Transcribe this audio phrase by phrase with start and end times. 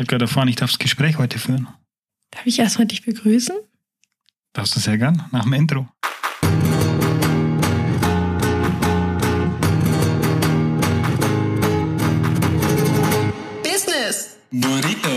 [0.00, 1.68] Ich habe gerade erfahren, ich darf das Gespräch heute führen.
[2.30, 3.54] Darf ich erstmal dich begrüßen?
[4.54, 5.88] Darfst du sehr gern, nach dem Intro.
[13.62, 14.36] Business.
[14.50, 15.08] Burrito.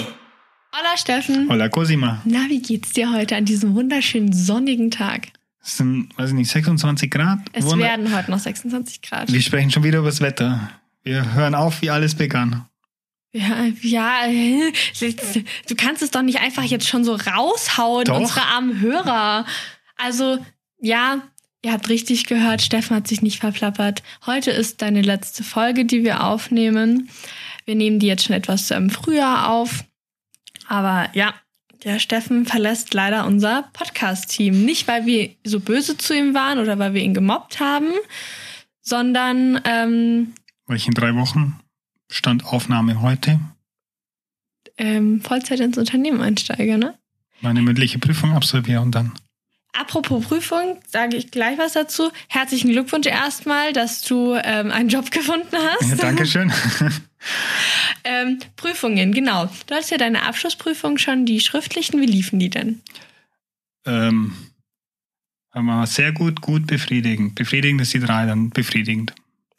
[0.71, 1.47] Hola Steffen.
[1.49, 2.21] Hola Cosima.
[2.25, 5.27] Na, wie geht's dir heute an diesem wunderschönen sonnigen Tag?
[5.63, 7.39] Es sind, weiß ich nicht, 26 Grad.
[7.53, 9.31] Es Wunder- werden heute noch 26 Grad.
[9.31, 10.69] Wir sprechen schon wieder über das Wetter.
[11.03, 12.65] Wir hören auf, wie alles begann.
[13.35, 14.27] Ja, ja,
[15.67, 18.19] du kannst es doch nicht einfach jetzt schon so raushauen, Doch.
[18.19, 19.47] unsere armen Hörer.
[19.97, 20.37] Also,
[20.79, 21.23] ja,
[21.63, 24.03] ihr habt richtig gehört, Steffen hat sich nicht verplappert.
[24.27, 27.09] Heute ist deine letzte Folge, die wir aufnehmen.
[27.65, 29.83] Wir nehmen die jetzt schon etwas ähm, früher auf.
[30.67, 31.33] Aber ja,
[31.83, 34.63] der Steffen verlässt leider unser Podcast-Team.
[34.63, 37.93] Nicht, weil wir so böse zu ihm waren oder weil wir ihn gemobbt haben,
[38.81, 40.35] sondern ähm,
[40.67, 41.59] Weil ich in drei Wochen
[42.13, 43.39] stand Aufnahme heute.
[44.77, 46.95] ähm, Vollzeit ins Unternehmen einsteige, ne?
[47.41, 49.11] Meine mündliche Prüfung absolviere und dann.
[49.73, 52.11] Apropos Prüfung, sage ich gleich was dazu.
[52.29, 55.89] Herzlichen Glückwunsch erstmal, dass du ähm, einen Job gefunden hast.
[55.89, 56.53] Ja, Dankeschön.
[58.03, 59.45] ähm, Prüfungen, genau.
[59.67, 61.99] Du hattest ja deine Abschlussprüfung schon, die schriftlichen.
[61.99, 62.81] Wie liefen die denn?
[63.85, 64.33] ähm,
[65.85, 67.35] sehr gut, gut, befriedigend.
[67.35, 69.13] Befriedigend ist die drei, dann befriedigend.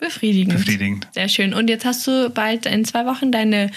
[0.05, 0.55] Befriedigend.
[0.57, 1.09] Befriedigend.
[1.13, 1.55] Sehr schön.
[1.55, 3.71] Und jetzt hast du bald in zwei Wochen deine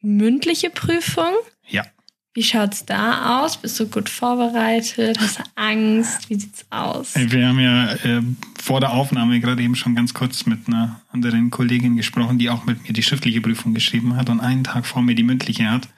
[0.00, 1.32] mündliche Prüfung.
[1.68, 1.84] Ja.
[2.32, 3.56] Wie schaut's da aus?
[3.56, 5.18] Bist du gut vorbereitet?
[5.20, 6.30] Hast du Angst?
[6.30, 7.14] Wie sieht's aus?
[7.14, 8.22] Wir haben ja äh,
[8.60, 12.64] vor der Aufnahme gerade eben schon ganz kurz mit einer anderen Kollegin gesprochen, die auch
[12.64, 15.88] mit mir die schriftliche Prüfung geschrieben hat und einen Tag vor mir die mündliche hat.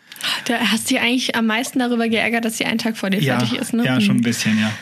[0.46, 3.20] Da hast du dich eigentlich am meisten darüber geärgert, dass sie einen Tag vor dir
[3.20, 3.84] Ja, fertig ist, ne?
[3.84, 4.72] ja, schon ein bisschen, ja.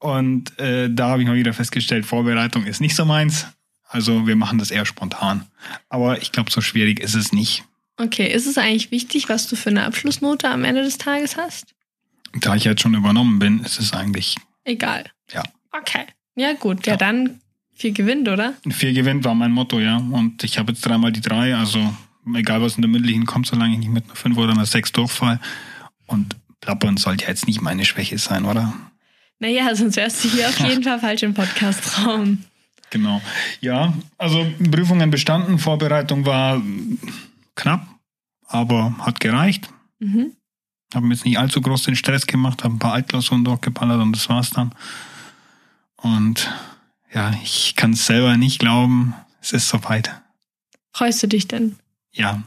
[0.00, 3.46] Und äh, da habe ich mal wieder festgestellt, Vorbereitung ist nicht so meins.
[3.92, 5.46] Also wir machen das eher spontan.
[5.88, 7.64] Aber ich glaube, so schwierig ist es nicht.
[7.96, 11.74] Okay, ist es eigentlich wichtig, was du für eine Abschlussnote am Ende des Tages hast?
[12.34, 15.04] Da ich jetzt schon übernommen bin, ist es eigentlich Egal.
[15.32, 15.42] Ja.
[15.72, 16.06] Okay.
[16.36, 16.86] Ja, gut.
[16.86, 16.96] Ja, Ja.
[16.96, 17.40] dann
[17.74, 18.54] viel gewinnt, oder?
[18.70, 19.96] Vier gewinnt war mein Motto, ja.
[19.96, 21.92] Und ich habe jetzt dreimal die drei, also
[22.34, 24.92] egal was in der mündlichen kommt, solange ich nicht mit einer fünf oder einer sechs
[24.92, 25.40] durchfall.
[26.06, 28.72] Und plappern sollte ja jetzt nicht meine Schwäche sein, oder?
[29.40, 32.44] Naja, sonst wärst du hier auf jeden Fall falsch im Podcast-Raum.
[32.90, 33.22] Genau.
[33.60, 36.60] Ja, also Prüfungen bestanden, Vorbereitung war
[37.54, 37.86] knapp,
[38.46, 39.70] aber hat gereicht.
[40.00, 40.32] Mhm.
[40.92, 44.12] Habe mir jetzt nicht allzu groß den Stress gemacht, habe ein paar Altklausuren durchgeballert und
[44.12, 44.74] das war's dann.
[45.96, 46.50] Und
[47.12, 50.20] ja, ich kann es selber nicht glauben, es ist soweit.
[50.92, 51.76] Freust du dich denn?
[52.12, 52.42] Ja.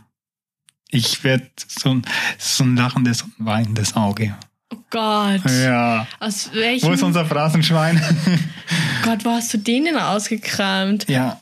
[0.89, 2.05] Ich werde so ein,
[2.37, 4.37] so ein lachendes und weinendes Auge.
[4.73, 5.41] Oh Gott.
[5.63, 6.07] Ja.
[6.19, 8.01] Aus welchem Wo ist unser Phrasenschwein?
[9.03, 11.07] Gott, wo hast du den denn ausgekramt?
[11.09, 11.39] ja.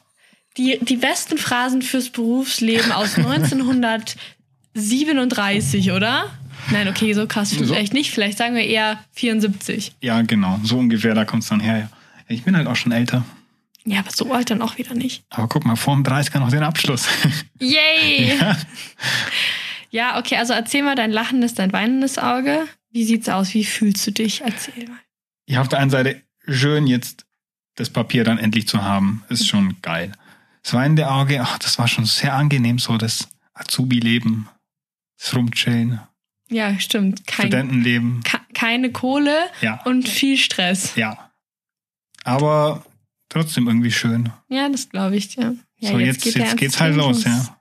[0.57, 3.15] Die, die besten Phrasen fürs Berufsleben aus
[4.75, 6.25] 1937, oder?
[6.71, 7.63] Nein, okay, so krass So.
[7.63, 8.11] vielleicht nicht.
[8.11, 9.93] Vielleicht sagen wir eher 74.
[10.01, 10.59] Ja, genau.
[10.63, 11.77] So ungefähr, da kommt's dann her.
[11.79, 11.89] Ja.
[12.27, 13.23] Ich bin halt auch schon älter.
[13.85, 15.23] Ja, aber so alt dann auch wieder nicht.
[15.29, 17.07] Aber guck mal, vorm 30er noch den Abschluss.
[17.59, 18.37] Yay!
[18.37, 18.57] ja.
[19.89, 22.65] Ja, okay, also erzähl mal dein lachendes, dein weinendes Auge.
[22.91, 23.53] Wie sieht's aus?
[23.53, 24.41] Wie fühlst du dich?
[24.41, 24.99] Erzähl mal.
[25.47, 27.25] ja, auf der einen Seite schön jetzt
[27.75, 30.11] das Papier dann endlich zu haben, ist schon geil.
[30.63, 34.47] Das weinende Auge, ach, das war schon sehr angenehm, so das Azubi-Leben,
[35.17, 35.99] das Rumchillen,
[36.49, 37.25] Ja, stimmt.
[37.27, 38.21] Kein, Studentenleben.
[38.23, 40.95] ke- keine Kohle Ja, und viel Stress.
[40.95, 41.31] ja.
[42.23, 42.85] Aber
[43.29, 44.31] trotzdem irgendwie schön.
[44.49, 45.55] Ja, das glaube ich dir.
[45.77, 47.57] Ja, so, jetzt, geht jetzt, der ernste geht's halt Leben los, ja.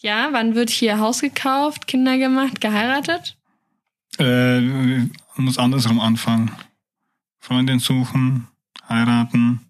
[0.00, 3.36] Ja, wann wird hier Haus gekauft, Kinder gemacht, geheiratet?
[4.18, 4.60] Äh,
[5.36, 6.50] muss andersrum anfangen.
[7.38, 8.48] Freundin suchen,
[8.88, 9.60] heiraten,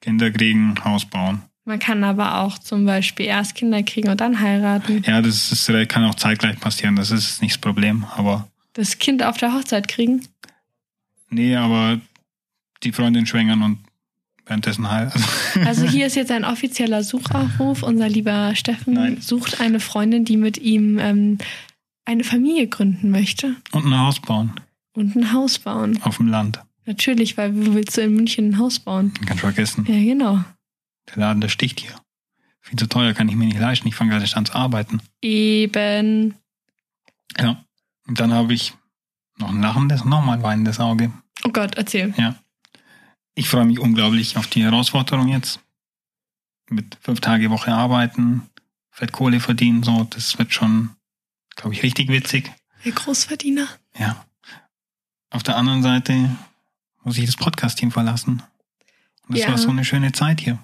[0.00, 1.42] Kinder kriegen, Haus bauen.
[1.64, 5.02] Man kann aber auch zum Beispiel erst Kinder kriegen und dann heiraten.
[5.06, 8.04] Ja, das ist, äh, kann auch zeitgleich passieren, das ist nicht das Problem.
[8.16, 10.26] Aber Das Kind auf der Hochzeit kriegen.
[11.28, 12.00] nee, aber
[12.82, 13.78] die Freundin schwängern und
[14.46, 15.22] währenddessen heiraten.
[15.66, 17.82] Also hier ist jetzt ein offizieller Suchaufruf.
[17.82, 19.20] Unser lieber Steffen Nein.
[19.20, 21.38] sucht eine Freundin, die mit ihm ähm,
[22.08, 24.52] eine Familie gründen möchte und ein Haus bauen
[24.94, 26.00] und ein Haus bauen.
[26.02, 26.62] auf dem Land.
[26.86, 29.12] Natürlich, weil wo willst du in München ein Haus bauen?
[29.26, 29.84] Kannst vergessen.
[29.86, 30.42] Ja, genau.
[31.10, 31.94] Der Laden, der sticht hier.
[32.62, 33.86] Viel zu teuer, kann ich mir nicht leisten.
[33.88, 35.00] Ich fange gerade an zu arbeiten.
[35.20, 36.34] Eben.
[37.38, 37.62] Ja.
[38.06, 38.72] Und dann habe ich
[39.36, 41.12] noch ein lachendes, nochmal ein weinendes Auge.
[41.44, 42.14] Oh Gott, erzähl.
[42.16, 42.36] Ja.
[43.34, 45.60] Ich freue mich unglaublich auf die Herausforderung jetzt.
[46.70, 48.42] Mit fünf Tage Woche arbeiten,
[48.90, 50.90] Fettkohle verdienen, so, das wird schon,
[51.58, 52.50] glaube ich, richtig witzig.
[52.84, 53.68] Der Großverdiener.
[53.98, 54.24] Ja.
[55.30, 56.30] Auf der anderen Seite
[57.04, 58.42] muss ich das Podcast-Team verlassen.
[59.28, 59.50] Und das Ja.
[59.50, 60.58] war so eine schöne Zeit hier.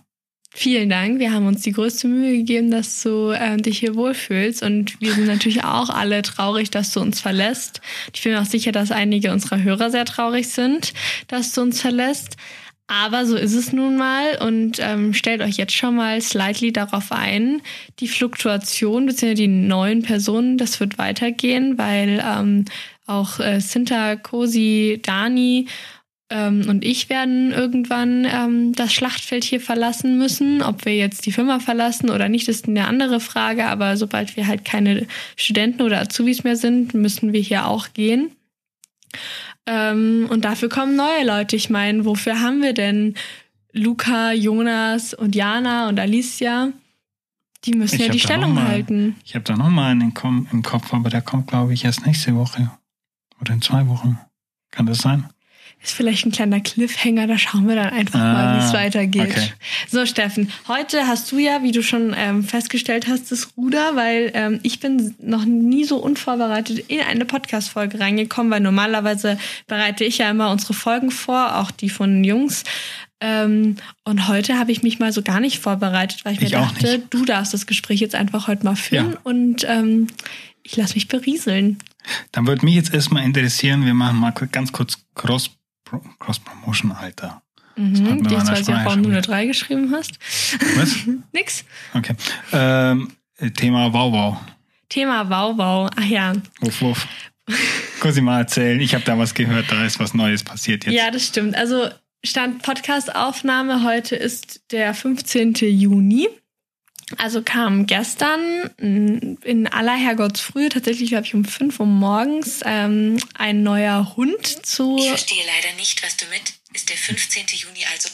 [0.57, 1.19] Vielen Dank.
[1.19, 4.63] Wir haben uns die größte Mühe gegeben, dass du äh, dich hier wohlfühlst.
[4.63, 7.81] Und wir sind natürlich auch alle traurig, dass du uns verlässt.
[8.15, 10.95] Ich bin auch sicher, dass einige unserer Hörer sehr traurig sind,
[11.27, 12.37] dass du uns verlässt.
[12.87, 17.13] Aber so ist es nun mal und ähm, stellt euch jetzt schon mal slightly darauf
[17.13, 17.63] ein,
[17.99, 19.35] die Fluktuation bzw.
[19.35, 22.67] die neuen Personen, das wird weitergehen, weil ähm,
[23.07, 25.67] auch äh, Sinta, Cosi, Dani
[26.31, 30.63] ähm, und ich werden irgendwann ähm, das Schlachtfeld hier verlassen müssen.
[30.63, 33.67] Ob wir jetzt die Firma verlassen oder nicht, ist eine andere Frage.
[33.67, 38.33] Aber sobald wir halt keine Studenten oder Azubis mehr sind, müssen wir hier auch gehen.
[39.67, 41.57] Ähm, und dafür kommen neue Leute.
[41.57, 43.15] Ich meine, wofür haben wir denn
[43.73, 46.73] Luca, Jonas und Jana und Alicia?
[47.65, 49.17] Die müssen ich ja die Stellung mal, halten.
[49.25, 50.13] Ich habe da noch mal einen
[50.53, 52.71] im Kopf, aber der kommt, glaube ich, erst nächste Woche.
[53.41, 54.19] Oder in zwei Wochen.
[54.71, 55.29] Kann das sein?
[55.85, 59.31] Ist vielleicht ein kleiner Cliffhanger, da schauen wir dann einfach ah, mal, wie es weitergeht.
[59.31, 59.53] Okay.
[59.89, 64.31] So, Steffen, heute hast du ja, wie du schon ähm, festgestellt hast, das Ruder, weil
[64.35, 70.19] ähm, ich bin noch nie so unvorbereitet in eine Podcast-Folge reingekommen, weil normalerweise bereite ich
[70.19, 72.65] ja immer unsere Folgen vor, auch die von Jungs.
[73.21, 76.59] Ähm, und heute habe ich mich mal so gar nicht vorbereitet, weil ich, ich mir
[76.59, 79.19] dachte, du darfst das Gespräch jetzt einfach heute mal führen ja.
[79.23, 80.07] und ähm,
[80.63, 81.79] ich lasse mich berieseln.
[82.33, 85.51] Dann würde mich jetzt erstmal interessieren, wir machen mal ganz kurz Cross
[86.19, 87.43] Cross-Promotion, Alter.
[87.77, 90.19] Mhm, die ich weiß ja, du eine 3 geschrieben hast.
[90.77, 90.95] Was?
[91.33, 91.65] Nix.
[91.93, 92.15] Okay.
[92.53, 93.13] Ähm,
[93.57, 94.37] Thema Wow Wow.
[94.89, 95.91] Thema Wow Wow.
[95.97, 96.33] Ach ja.
[96.61, 97.09] Wuff, wuff.
[98.01, 98.81] Kurz mal erzählen.
[98.81, 100.95] Ich habe da was gehört, da ist was Neues passiert jetzt.
[100.95, 101.57] Ja, das stimmt.
[101.57, 101.89] Also
[102.25, 105.55] Stand Podcast-Aufnahme heute ist der 15.
[105.55, 106.29] Juni.
[107.19, 113.63] Also kam gestern in aller Herrgottsfrühe, tatsächlich glaube ich um 5 Uhr morgens, ähm, ein
[113.63, 114.97] neuer Hund zu.
[114.99, 116.55] Ich verstehe leider nicht, was du mit.
[116.73, 117.45] Ist der 15.
[117.53, 118.09] Juni also.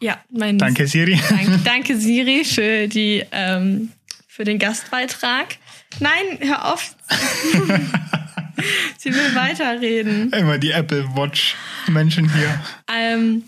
[0.00, 0.58] Ja, mein.
[0.58, 1.20] Danke, Siri.
[1.28, 3.92] Danke, danke Siri, für, die, ähm,
[4.28, 5.56] für den Gastbeitrag.
[5.98, 6.94] Nein, hör auf.
[8.98, 10.32] Sie will weiterreden.
[10.32, 11.56] Immer die Apple Watch
[11.88, 12.60] Menschen hier.
[12.92, 13.44] Ähm,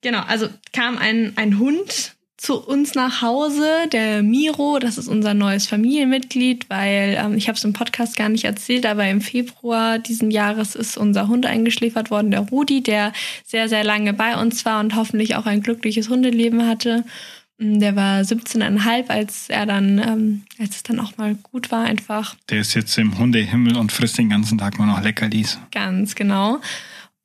[0.00, 5.32] genau, also kam ein, ein Hund zu uns nach Hause, der Miro, das ist unser
[5.32, 9.98] neues Familienmitglied, weil ähm, ich habe es im Podcast gar nicht erzählt, aber im Februar
[9.98, 13.12] diesen Jahres ist unser Hund eingeschläfert worden, der Rudi, der
[13.44, 17.04] sehr, sehr lange bei uns war und hoffentlich auch ein glückliches Hundeleben hatte.
[17.58, 21.84] Mm, der war 17,5, als er dann, ähm, als es dann auch mal gut war,
[21.84, 22.36] einfach.
[22.50, 25.58] Der ist jetzt im Hundehimmel und frisst den ganzen Tag nur noch Leckerlis.
[25.72, 26.60] Ganz genau.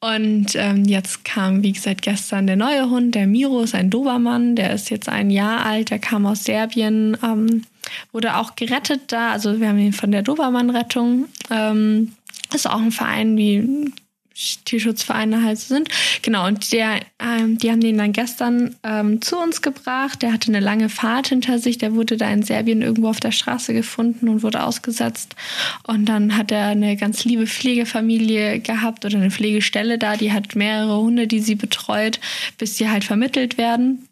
[0.01, 4.55] Und ähm, jetzt kam, wie gesagt, gestern der neue Hund, der Miro, ist ein Dobermann,
[4.55, 7.63] der ist jetzt ein Jahr alt, der kam aus Serbien, ähm,
[8.11, 11.27] wurde auch gerettet da, also wir haben ihn von der Dobermann-Rettung.
[11.51, 12.13] Ähm,
[12.53, 13.91] ist auch ein Verein wie
[14.65, 15.89] Tierschutzvereine halt sind.
[16.21, 20.21] Genau, und der, ähm, die haben den dann gestern ähm, zu uns gebracht.
[20.21, 21.77] Der hatte eine lange Fahrt hinter sich.
[21.77, 25.35] Der wurde da in Serbien irgendwo auf der Straße gefunden und wurde ausgesetzt.
[25.85, 30.15] Und dann hat er eine ganz liebe Pflegefamilie gehabt oder eine Pflegestelle da.
[30.15, 32.19] Die hat mehrere Hunde, die sie betreut,
[32.57, 34.07] bis sie halt vermittelt werden.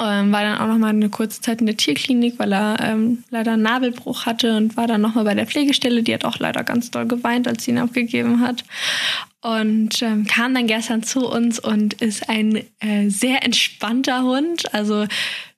[0.00, 3.24] Ähm, war dann auch noch mal eine kurze Zeit in der Tierklinik, weil er ähm,
[3.30, 6.02] leider einen Nabelbruch hatte und war dann noch mal bei der Pflegestelle.
[6.02, 8.64] Die hat auch leider ganz doll geweint, als sie ihn abgegeben hat
[9.42, 14.74] und ähm, kam dann gestern zu uns und ist ein äh, sehr entspannter Hund.
[14.74, 15.06] Also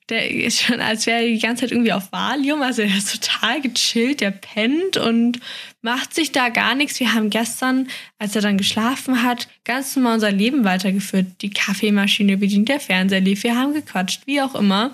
[0.09, 2.61] der ist schon, als wäre er die ganze Zeit irgendwie auf Valium.
[2.61, 5.39] Also er ist total gechillt, der pennt und
[5.83, 6.99] macht sich da gar nichts.
[6.99, 7.87] Wir haben gestern,
[8.17, 11.27] als er dann geschlafen hat, ganz normal unser Leben weitergeführt.
[11.41, 14.91] Die Kaffeemaschine bedient, der Fernseher lief, wir haben gequatscht, wie auch immer.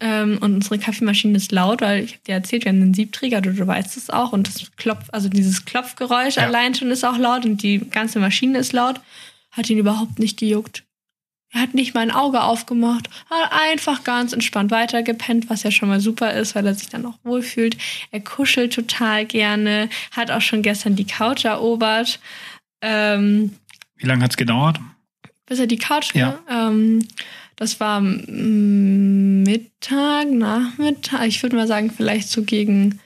[0.00, 3.40] Ähm, und unsere Kaffeemaschine ist laut, weil ich habe dir erzählt, wir haben einen Siebträger,
[3.40, 4.32] du, du weißt es auch.
[4.32, 6.44] Und das Klopf, also dieses Klopfgeräusch ja.
[6.44, 9.00] allein schon ist auch laut und die ganze Maschine ist laut.
[9.52, 10.84] Hat ihn überhaupt nicht gejuckt.
[11.50, 15.88] Er hat nicht mal ein Auge aufgemacht, hat einfach ganz entspannt weitergepennt, was ja schon
[15.88, 17.78] mal super ist, weil er sich dann auch wohlfühlt.
[18.10, 22.20] Er kuschelt total gerne, hat auch schon gestern die Couch erobert.
[22.82, 23.56] Ähm,
[23.96, 24.78] Wie lange hat's gedauert?
[25.46, 26.38] Bis er die Couch, ja.
[26.50, 27.08] Ähm,
[27.56, 29.50] das war Mittag,
[30.30, 33.00] Nachmittag, ich würde mal sagen, vielleicht so gegen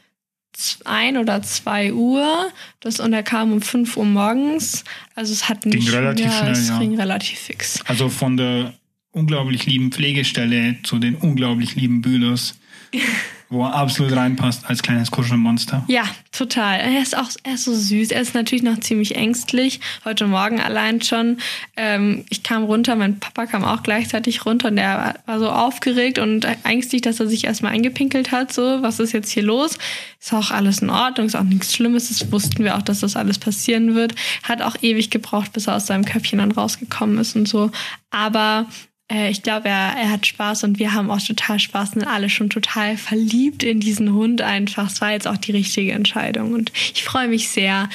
[0.85, 2.51] ein oder zwei Uhr.
[2.81, 4.85] Das, und er kam um fünf Uhr morgens.
[5.15, 6.79] Also es hat nicht ging relativ ja, schnell, es ja.
[6.79, 7.81] ging relativ fix.
[7.87, 8.75] Also von der
[9.13, 12.59] unglaublich lieben Pflegestelle zu den unglaublich lieben Bühlers.
[13.53, 15.85] wo er absolut reinpasst als kleines Kuschelmonster.
[15.87, 16.81] Ja, total.
[16.81, 18.11] Er ist auch er ist so süß.
[18.11, 19.81] Er ist natürlich noch ziemlich ängstlich.
[20.07, 21.37] Heute Morgen allein schon.
[21.77, 26.19] Ähm, ich kam runter, mein Papa kam auch gleichzeitig runter und er war so aufgeregt
[26.19, 28.53] und ängstlich, dass er sich erstmal eingepinkelt hat.
[28.53, 29.77] So, was ist jetzt hier los?
[30.19, 32.09] Ist auch alles in Ordnung, ist auch nichts Schlimmes.
[32.09, 34.15] Das wussten wir auch, dass das alles passieren wird.
[34.45, 37.71] Hat auch ewig gebraucht, bis er aus seinem Köpfchen dann rausgekommen ist und so.
[38.11, 38.67] Aber
[39.13, 42.31] ich glaube, er, er hat Spaß und wir haben auch total Spaß und sind alle
[42.31, 44.91] schon total verliebt in diesen Hund einfach.
[44.91, 47.89] Es war jetzt auch die richtige Entscheidung und ich freue mich sehr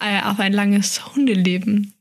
[0.00, 1.92] äh, auf ein langes Hundeleben.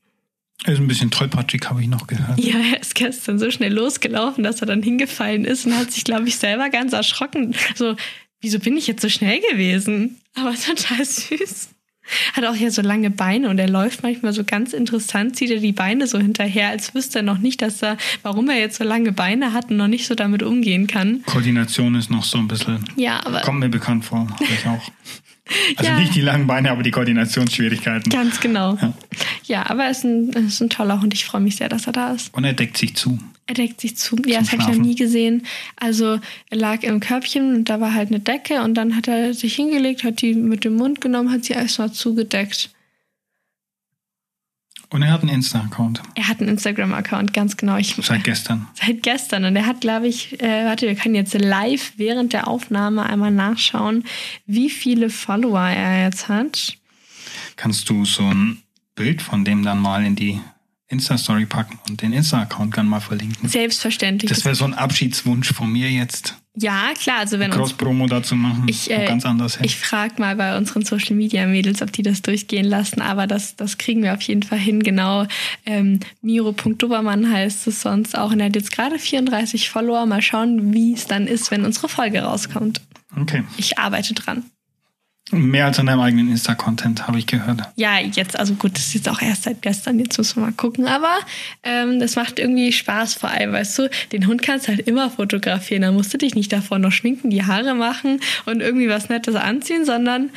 [0.64, 2.40] Er ist ein bisschen tollpatschig, habe ich noch gehört.
[2.40, 6.04] Ja, er ist gestern so schnell losgelaufen, dass er dann hingefallen ist und hat sich,
[6.04, 7.56] glaube ich, selber ganz erschrocken.
[7.76, 7.96] So,
[8.42, 10.18] wieso bin ich jetzt so schnell gewesen?
[10.36, 11.70] Aber total süß.
[12.34, 15.60] Hat auch hier so lange Beine und er läuft manchmal so ganz interessant, zieht er
[15.60, 18.84] die Beine so hinterher, als wüsste er noch nicht, dass er, warum er jetzt so
[18.84, 21.22] lange Beine hat und noch nicht so damit umgehen kann.
[21.26, 22.84] Koordination ist noch so ein bisschen.
[22.96, 23.42] Ja, aber.
[23.42, 24.82] Kommt mir bekannt vor, ich auch.
[25.76, 26.00] Also Ja.
[26.00, 28.10] nicht die langen Beine, aber die Koordinationsschwierigkeiten.
[28.10, 28.78] Ganz genau.
[28.82, 28.94] Ja.
[29.44, 31.14] Ja, aber er ist ein, er ist ein toller Hund.
[31.14, 32.34] Ich freue mich sehr, dass er da ist.
[32.34, 33.20] Und er deckt sich zu.
[33.48, 34.16] Er deckt sich zu.
[34.26, 35.46] Ja, das habe ich noch nie gesehen.
[35.76, 36.20] Also
[36.50, 39.56] er lag im Körbchen und da war halt eine Decke und dann hat er sich
[39.56, 42.70] hingelegt, hat die mit dem Mund genommen, hat sie erstmal zugedeckt.
[44.92, 46.02] Und er hat einen Insta-Account.
[46.16, 47.78] Er hat einen Instagram-Account, ganz genau.
[47.78, 48.68] Ich, Seit gestern.
[48.74, 49.46] seit gestern.
[49.46, 53.32] Und er hat, glaube ich, äh, warte, wir können jetzt live während der Aufnahme einmal
[53.32, 54.04] nachschauen,
[54.46, 56.78] wie viele Follower er jetzt hat.
[57.56, 58.64] Kannst du so ein
[58.96, 60.42] Bild von dem dann mal in die
[60.92, 63.48] Insta-Story packen und den Insta-Account dann mal verlinken?
[63.48, 64.30] Selbstverständlich.
[64.30, 68.66] Das wäre so ein Abschiedswunsch von mir jetzt, ja, klar, also wenn Cross-Promo dazu machen.
[68.68, 69.58] Ich, äh, ganz anders.
[69.62, 73.56] Ich frage mal bei unseren Social Media Mädels, ob die das durchgehen lassen, aber das,
[73.56, 74.84] das kriegen wir auf jeden Fall hin.
[74.84, 75.28] Genau.
[75.66, 78.32] Ähm, Miro.dobermann heißt es sonst auch.
[78.32, 80.06] Und er hat jetzt gerade 34 Follower.
[80.06, 82.82] Mal schauen, wie es dann ist, wenn unsere Folge rauskommt.
[83.16, 83.44] Okay.
[83.56, 84.44] Ich arbeite dran.
[85.32, 87.62] Mehr als an deinem eigenen Insta-Content, habe ich gehört.
[87.76, 90.52] Ja, jetzt, also gut, das ist jetzt auch erst seit gestern, jetzt müssen wir mal
[90.54, 90.88] gucken.
[90.88, 91.14] Aber
[91.64, 95.10] ähm, das macht irgendwie Spaß vor allem, weißt du, den Hund kannst du halt immer
[95.10, 95.82] fotografieren.
[95.84, 99.36] Da musst du dich nicht davor noch schminken, die Haare machen und irgendwie was Nettes
[99.36, 100.30] anziehen, sondern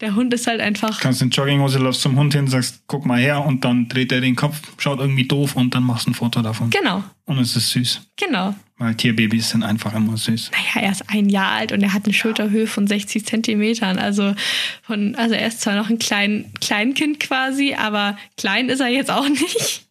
[0.00, 1.00] der Hund ist halt einfach.
[1.00, 4.20] Kannst in Jogginghose, läufst zum Hund hin, sagst, guck mal her und dann dreht er
[4.20, 6.70] den Kopf, schaut irgendwie doof und dann machst du ein Foto davon.
[6.70, 8.02] Genau, Und es ist süß.
[8.16, 8.54] genau.
[8.78, 10.52] Weil Tierbabys sind einfach immer süß.
[10.52, 13.98] Naja, er ist ein Jahr alt und er hat eine Schulterhöhe von 60 Zentimetern.
[13.98, 14.34] Also
[14.82, 19.10] von, also er ist zwar noch ein klein, Kleinkind quasi, aber klein ist er jetzt
[19.10, 19.86] auch nicht.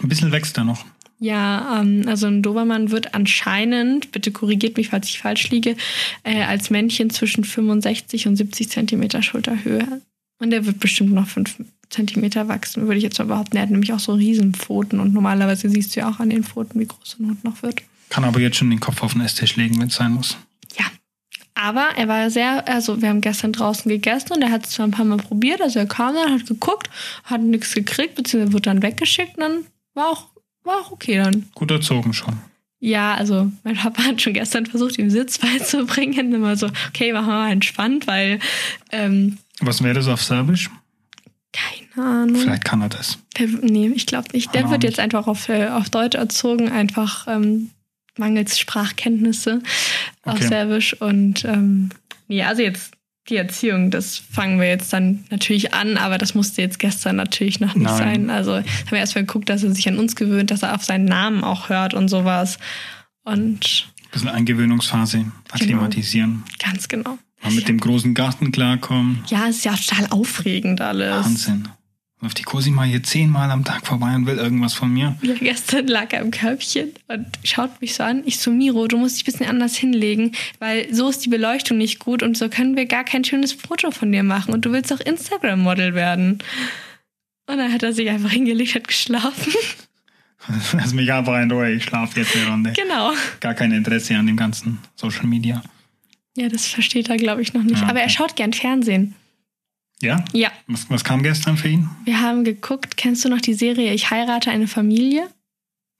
[0.00, 0.84] Ein bisschen wächst er noch.
[1.18, 5.76] Ja, ähm, also ein Dobermann wird anscheinend, bitte korrigiert mich, falls ich falsch liege,
[6.24, 10.00] äh, als Männchen zwischen 65 und 70 Zentimeter Schulterhöhe.
[10.40, 11.56] Und er wird bestimmt noch 5
[11.90, 13.56] Zentimeter wachsen, würde ich jetzt mal behaupten.
[13.56, 16.80] Er hat nämlich auch so Riesenpfoten und normalerweise siehst du ja auch an den Pfoten,
[16.80, 17.82] wie groß ein Hund noch wird.
[18.12, 20.36] Kann aber jetzt schon den Kopf auf den Esstisch legen, wenn es sein muss.
[20.78, 20.84] Ja.
[21.54, 24.86] Aber er war sehr, also wir haben gestern draußen gegessen und er hat es zwar
[24.86, 26.90] ein paar Mal probiert, also er kam dann, hat geguckt,
[27.24, 29.64] hat nichts gekriegt, beziehungsweise wurde dann weggeschickt und dann
[29.94, 30.26] war auch,
[30.62, 31.48] war auch okay dann.
[31.54, 32.36] Gut erzogen schon.
[32.80, 36.34] Ja, also mein Papa hat schon gestern versucht, ihm Sitz beizubringen.
[36.34, 38.40] Immer so, okay, machen wir mal entspannt, weil,
[38.90, 40.68] ähm, Was wäre das auf Serbisch?
[41.52, 42.36] keine Ahnung.
[42.36, 43.18] Vielleicht kann er das.
[43.38, 44.52] Der, nee, ich glaube nicht.
[44.52, 44.90] Der Keine wird Ahnung.
[44.90, 47.70] jetzt einfach auf, äh, auf Deutsch erzogen, einfach ähm,
[48.18, 49.62] mangels Sprachkenntnisse
[50.22, 50.46] auf Okay.
[50.46, 50.94] Serbisch.
[51.00, 51.90] Und ähm,
[52.28, 52.92] nee, also jetzt
[53.28, 57.60] die Erziehung, das fangen wir jetzt dann natürlich an, aber das musste jetzt gestern natürlich
[57.60, 57.96] noch nicht Nein.
[57.98, 58.30] sein.
[58.30, 61.04] Also haben wir erstmal geguckt, dass er sich an uns gewöhnt, dass er auf seinen
[61.04, 62.58] Namen auch hört und sowas.
[63.24, 66.42] Und bisschen Eingewöhnungsphase, akklimatisieren.
[66.58, 67.18] ganz genau.
[67.42, 69.24] Mal mit dem großen Garten klarkommen.
[69.28, 71.24] Ja, es ist ja total aufregend alles.
[71.24, 71.68] Wahnsinn.
[72.22, 75.16] Läuft die Cosima hier zehnmal am Tag vorbei und will irgendwas von mir.
[75.22, 78.22] Ja, gestern lag er im Körbchen und schaut mich so an.
[78.26, 81.78] Ich so, Miro, du musst dich ein bisschen anders hinlegen, weil so ist die Beleuchtung
[81.78, 84.70] nicht gut und so können wir gar kein schönes Foto von dir machen und du
[84.70, 86.38] willst auch Instagram-Model werden.
[87.48, 89.52] Und dann hat er sich einfach hingelegt, hat geschlafen.
[90.74, 92.72] Lass mich einfach in Ruhe, ich schlafe jetzt eine Runde.
[92.76, 93.12] genau.
[93.40, 95.60] Gar kein Interesse an dem ganzen Social Media.
[96.36, 97.80] Ja, das versteht er, glaube ich, noch nicht.
[97.80, 98.14] Ja, Aber er okay.
[98.14, 99.16] schaut gern Fernsehen.
[100.02, 100.24] Ja?
[100.32, 101.88] Ja, Was, was kam gestern für ihn?
[102.04, 105.28] wir haben geguckt, kennst du noch die Serie Ich heirate eine Familie?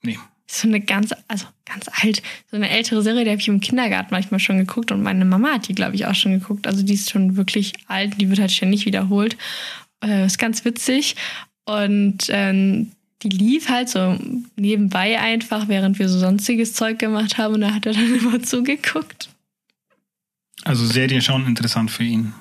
[0.03, 0.19] Nee.
[0.45, 4.09] so eine ganz, also ganz alt, so eine ältere Serie, die habe ich im Kindergarten
[4.11, 6.67] manchmal schon geguckt und meine Mama hat die, glaube ich, auch schon geguckt.
[6.67, 9.37] Also die ist schon wirklich alt, die wird halt ständig wiederholt.
[10.03, 11.15] Äh, ist ganz witzig.
[11.65, 12.91] Und ähm,
[13.21, 14.19] die lief halt so
[14.57, 18.43] nebenbei einfach, während wir so sonstiges Zeug gemacht haben und da hat er dann immer
[18.43, 19.29] zugeguckt.
[20.65, 22.33] Also Serie schon interessant für ihn.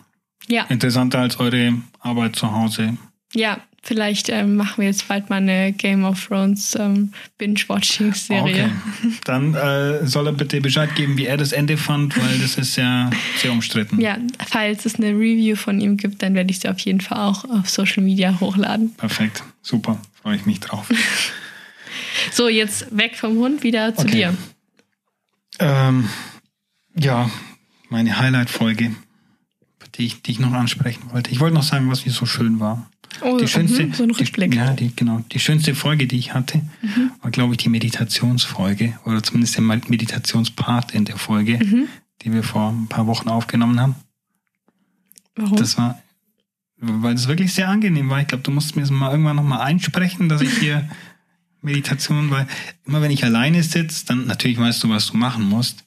[0.49, 2.96] Ja, Interessanter als eure Arbeit zu Hause.
[3.34, 8.66] ja, vielleicht ähm, machen wir jetzt bald mal eine Game of Thrones ähm, Binge-Watching-Serie.
[8.66, 8.70] Okay.
[9.25, 12.76] Dann äh, soll er bitte Bescheid geben, wie er das Ende fand, weil das ist
[12.76, 14.00] ja sehr umstritten.
[14.00, 17.18] Ja, falls es eine Review von ihm gibt, dann werde ich sie auf jeden Fall
[17.18, 18.94] auch auf Social Media hochladen.
[18.94, 19.42] Perfekt.
[19.62, 20.00] Super.
[20.22, 20.88] Freue ich mich drauf.
[22.30, 24.12] So, jetzt weg vom Hund, wieder zu Okay.
[24.12, 24.37] dir.
[25.58, 26.08] ähm,
[26.94, 27.28] ja,
[27.90, 28.94] meine Highlight-Folge,
[29.94, 31.30] die ich, die ich noch ansprechen wollte.
[31.30, 32.88] Ich wollte noch sagen, was wie so schön war.
[33.20, 34.52] Oh, die schönste, mhm, so ein Rückblick.
[34.52, 35.22] Die, ja, die, genau.
[35.32, 37.10] Die schönste Folge, die ich hatte, Mhm.
[37.20, 41.88] war, glaube ich, die Meditationsfolge oder zumindest der Meditationspart in der Folge, Mhm.
[42.22, 43.94] die wir vor ein paar Wochen aufgenommen haben.
[45.36, 45.56] Warum?
[45.58, 46.00] Das war,
[46.78, 48.20] weil es wirklich sehr angenehm war.
[48.20, 50.88] Ich glaube, du musst mir das mal irgendwann nochmal einsprechen, dass ich hier
[51.62, 52.46] Meditation, weil
[52.86, 55.84] immer wenn ich alleine sitze, dann natürlich weißt du, was du machen musst.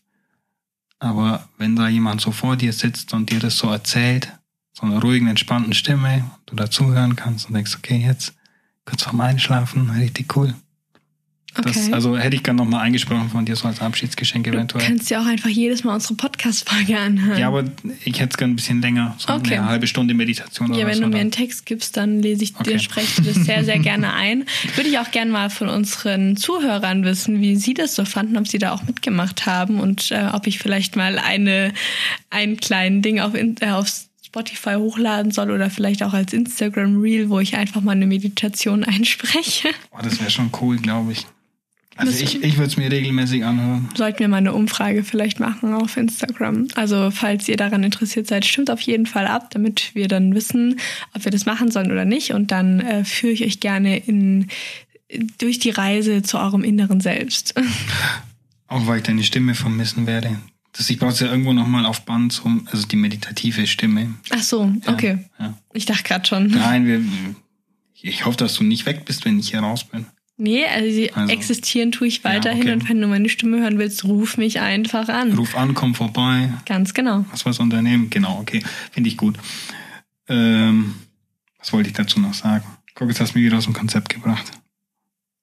[0.99, 4.31] Aber wenn da jemand so vor dir sitzt und dir das so erzählt,
[4.73, 8.33] so einer ruhigen, entspannten Stimme, du dazuhören kannst und denkst, okay, jetzt
[8.85, 10.53] kurz vorm Einschlafen, richtig cool.
[11.63, 11.93] Das, okay.
[11.93, 14.85] also hätte ich gerne nochmal eingesprochen von dir, so als Abschiedsgeschenk du eventuell.
[14.85, 17.39] kannst ja auch einfach jedes Mal unsere Podcast-Folge anhören.
[17.39, 17.63] Ja, aber
[18.03, 19.55] ich hätte es gerne ein bisschen länger, so Okay.
[19.57, 21.01] eine halbe Stunde Meditation Ja, oder wenn so.
[21.03, 22.71] du mir einen Text gibst, dann lese ich Okay.
[22.73, 24.43] dir, spreche ich das sehr, sehr gerne ein.
[24.75, 28.47] Würde ich auch gerne mal von unseren Zuhörern wissen, wie sie das so fanden, ob
[28.47, 31.73] sie da auch mitgemacht haben und äh, ob ich vielleicht mal eine,
[32.29, 33.87] ein kleinen Ding auf, äh, auf
[34.25, 38.83] Spotify hochladen soll oder vielleicht auch als Instagram Reel, wo ich einfach mal eine Meditation
[38.83, 39.69] einspreche.
[39.91, 41.25] Oh, das wäre schon cool, glaube ich.
[41.97, 43.89] Also ich, ich würde es mir regelmäßig anhören.
[43.95, 46.67] Sollten wir mal eine Umfrage vielleicht machen auf Instagram.
[46.75, 50.79] Also falls ihr daran interessiert seid, stimmt auf jeden Fall ab, damit wir dann wissen,
[51.13, 52.31] ob wir das machen sollen oder nicht.
[52.31, 54.47] Und dann äh, führe ich euch gerne in,
[55.37, 57.55] durch die Reise zu eurem inneren Selbst.
[58.67, 60.37] Auch weil ich deine Stimme vermissen werde.
[60.73, 64.15] Das, ich brauche es ja irgendwo nochmal auf Band, zum, also die meditative Stimme.
[64.31, 65.19] Ach so, Ja, okay.
[65.39, 65.57] Ja.
[65.73, 66.47] Ich dachte gerade schon.
[66.47, 67.01] Nein, wir,
[68.01, 70.05] ich hoffe, dass du nicht weg bist, wenn ich hier raus bin.
[70.37, 71.31] Nee, also, sie Also.
[71.33, 72.61] existieren tue ich weiterhin.
[72.63, 72.71] okay.
[72.73, 75.33] Und wenn du meine Stimme hören willst, ruf mich einfach an.
[75.33, 77.25] Ruf an, komm vorbei, Ganz genau.
[77.31, 78.09] was was unternehmen.
[78.09, 78.61] Genau, okay,
[78.91, 79.37] finde ich gut.
[80.27, 80.95] Ähm,
[81.59, 82.65] was wollte ich dazu noch sagen?
[82.95, 84.51] Guck, jetzt hast du mich wieder aus dem Konzept gebracht.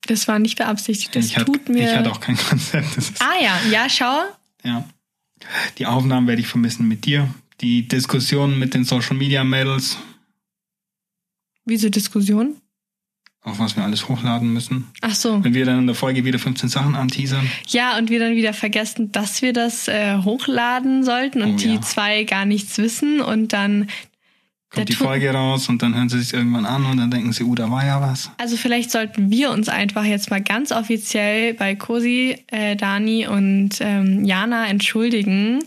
[0.06, 1.14] Das war nicht beabsichtigt.
[1.16, 1.90] Das ich tut mir.
[1.90, 2.96] Ich hatte auch kein Konzept.
[2.96, 4.24] Das ah ja, ja, schau.
[4.64, 4.88] Ja.
[5.78, 7.32] Die Aufnahmen werde ich vermissen mit dir.
[7.60, 9.96] Die Diskussionen mit den Social Media Mädels,
[11.64, 12.56] Wieso Diskussion?
[13.44, 14.88] Auf was wir alles hochladen müssen.
[15.00, 15.42] Ach so.
[15.42, 17.50] Wenn wir dann in der Folge wieder 15 Sachen anteasern.
[17.66, 21.74] Ja, und wir dann wieder vergessen, dass wir das äh, hochladen sollten und Oh, die
[21.74, 21.80] ja.
[21.80, 23.88] zwei gar nichts wissen und dann.
[24.70, 27.44] Kommt die Folge raus und dann hören sie sich irgendwann an und dann denken sie,
[27.44, 28.30] uh, da war ja was.
[28.38, 33.70] Also vielleicht sollten wir uns einfach jetzt mal ganz offiziell bei Cosi, äh, Dani und
[33.80, 35.62] ähm, Jana entschuldigen.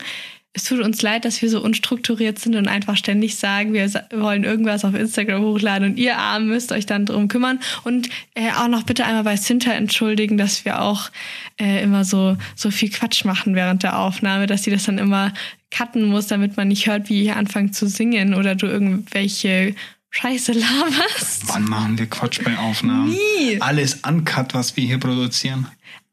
[0.57, 4.45] Es tut uns leid, dass wir so unstrukturiert sind und einfach ständig sagen, wir wollen
[4.45, 7.59] irgendwas auf Instagram hochladen und ihr Armen müsst euch dann drum kümmern.
[7.83, 11.11] Und äh, auch noch bitte einmal bei Sinta entschuldigen, dass wir auch
[11.59, 15.33] äh, immer so, so viel Quatsch machen während der Aufnahme, dass sie das dann immer
[15.71, 19.75] cutten muss, damit man nicht hört, wie ihr anfangt zu singen oder du irgendwelche
[20.11, 21.43] Scheiße laberst.
[21.47, 23.09] Wann machen wir Quatsch bei Aufnahmen?
[23.09, 23.59] Nie.
[23.59, 25.67] Alles uncut, was wir hier produzieren.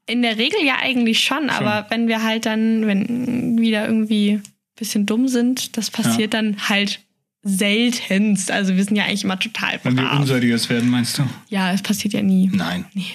[0.06, 4.42] In der Regel ja eigentlich schon, aber wenn wir halt dann, wenn wieder irgendwie ein
[4.76, 7.00] bisschen dumm sind, das passiert dann halt
[7.42, 8.50] seltenst.
[8.50, 10.20] Also wir sind ja eigentlich immer total Wenn wir brav.
[10.20, 11.24] unseriös werden, meinst du?
[11.48, 12.50] Ja, es passiert ja nie.
[12.52, 12.84] Nein.
[12.94, 13.06] Nee.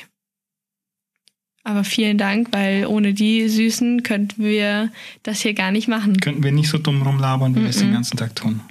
[1.64, 4.90] Aber vielen Dank, weil ohne die Süßen könnten wir
[5.24, 6.18] das hier gar nicht machen.
[6.22, 8.62] Könnten wir nicht so dumm rumlabern, wie wir es den ganzen Tag tun.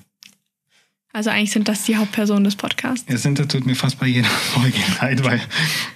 [1.13, 3.05] Also eigentlich sind das die Hauptpersonen des Podcasts.
[3.09, 5.41] Es sind, das tut mir fast bei jeder Folge leid, weil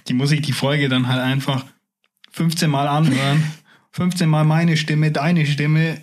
[0.09, 1.65] die muss ich die Folge dann halt einfach
[2.31, 3.43] 15 Mal anhören.
[3.93, 6.01] 15 Mal meine Stimme, deine Stimme,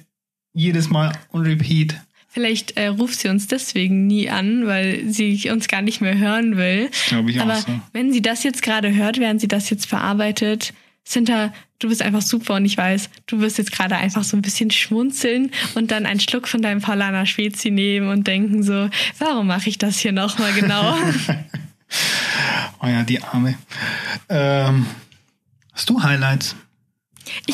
[0.54, 1.96] jedes Mal on repeat.
[2.28, 6.58] Vielleicht äh, ruft sie uns deswegen nie an, weil sie uns gar nicht mehr hören
[6.58, 6.90] will.
[7.08, 7.80] Glaube ich auch Aber so.
[7.94, 12.22] wenn sie das jetzt gerade hört, während sie das jetzt verarbeitet, Sinta, du bist einfach
[12.22, 16.06] super und ich weiß, du wirst jetzt gerade einfach so ein bisschen schmunzeln und dann
[16.06, 20.12] einen Schluck von deinem Paulana Spezi nehmen und denken so, warum mache ich das hier
[20.12, 20.98] nochmal genau?
[22.84, 23.58] Oh ja, die Arme.
[24.30, 24.86] Ähm,
[25.78, 26.56] hast du Highlights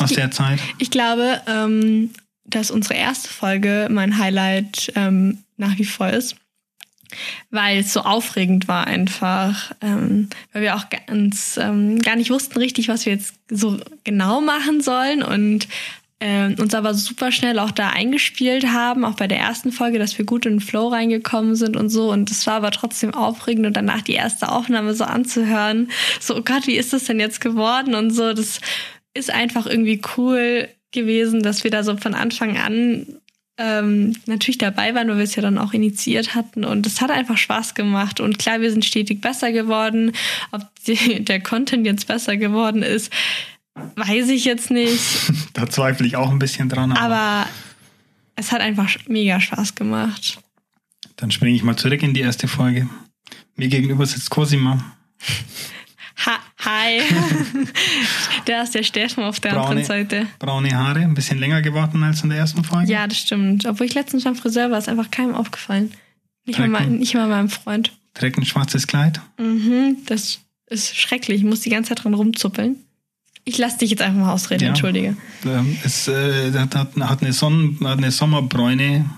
[0.00, 0.58] aus Ich- der Zeit?
[0.78, 2.10] ich glaube, ähm,
[2.44, 6.36] dass unsere erste Folge mein Highlight ähm, nach wie vor ist,
[7.50, 12.58] weil es so aufregend war einfach, ähm, weil wir auch ganz ähm, gar nicht wussten
[12.58, 15.68] richtig, was wir jetzt so genau machen sollen und
[16.20, 20.16] ähm, uns aber super schnell auch da eingespielt haben, auch bei der ersten Folge, dass
[20.16, 22.10] wir gut in den Flow reingekommen sind und so.
[22.10, 26.42] Und es war aber trotzdem aufregend und danach die erste Aufnahme so anzuhören, so, oh
[26.42, 28.60] Gott, wie ist das denn jetzt geworden und so, das
[29.12, 33.06] ist einfach irgendwie cool gewesen, dass wir da so von Anfang an
[33.56, 37.10] ähm, natürlich dabei waren, weil wir es ja dann auch initiiert hatten und es hat
[37.10, 40.12] einfach Spaß gemacht und klar, wir sind stetig besser geworden.
[40.50, 43.12] Ob die, der Content jetzt besser geworden ist,
[43.74, 45.00] weiß ich jetzt nicht,
[45.52, 46.92] Da zweifle ich auch ein bisschen dran.
[46.92, 47.46] Aber, aber
[48.36, 50.38] es hat einfach mega Spaß gemacht.
[51.16, 52.88] dann springe ich mal zurück in die erste Folge.
[53.56, 54.96] Mir gegenüber sitzt Cosima.
[56.26, 57.00] Ha, hi.
[58.46, 59.68] da ist der Steffen auf der Braune.
[59.68, 60.26] anderen Seite.
[60.38, 62.90] Braune Haare, ein bisschen länger geworden als in der ersten Folge.
[62.90, 63.66] Ja, das stimmt.
[63.66, 65.92] Obwohl ich letztens beim Friseur war, ist einfach keinem aufgefallen.
[66.46, 66.98] Nicht mal, mein, cool.
[66.98, 67.92] nicht mal meinem Freund.
[68.14, 69.20] Trägt ein schwarzes Kleid.
[69.38, 71.38] Mhm, das ist schrecklich.
[71.38, 72.83] Ich muss die ganze Zeit dran rumzuppeln.
[73.44, 74.68] Ich lasse dich jetzt einfach mal ausreden, Ja.
[74.70, 75.16] entschuldige.
[75.44, 79.08] Ähm, Es äh, hat, hat, eine Sonnen, hat eine Sommerbräune.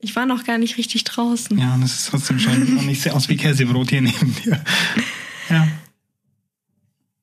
[0.00, 1.56] Ich war noch gar nicht richtig draußen.
[1.58, 2.78] Ja, und es ist trotzdem schon.
[2.78, 4.62] und ich sehe aus wie Käsebrot hier neben dir.
[5.48, 5.68] Ja.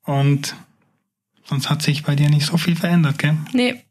[0.05, 0.55] Und
[1.47, 3.37] sonst hat sich bei dir nicht so viel verändert, gell?
[3.53, 3.83] Nee,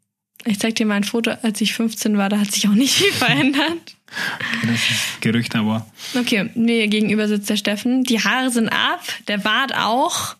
[0.44, 2.94] ich zeig dir mal ein Foto, als ich 15 war, da hat sich auch nicht
[2.94, 3.96] viel verändert.
[4.62, 8.04] Das ist Gerücht, aber Okay, mir gegenüber sitzt der Steffen.
[8.04, 10.37] Die Haare sind ab, der Bart auch.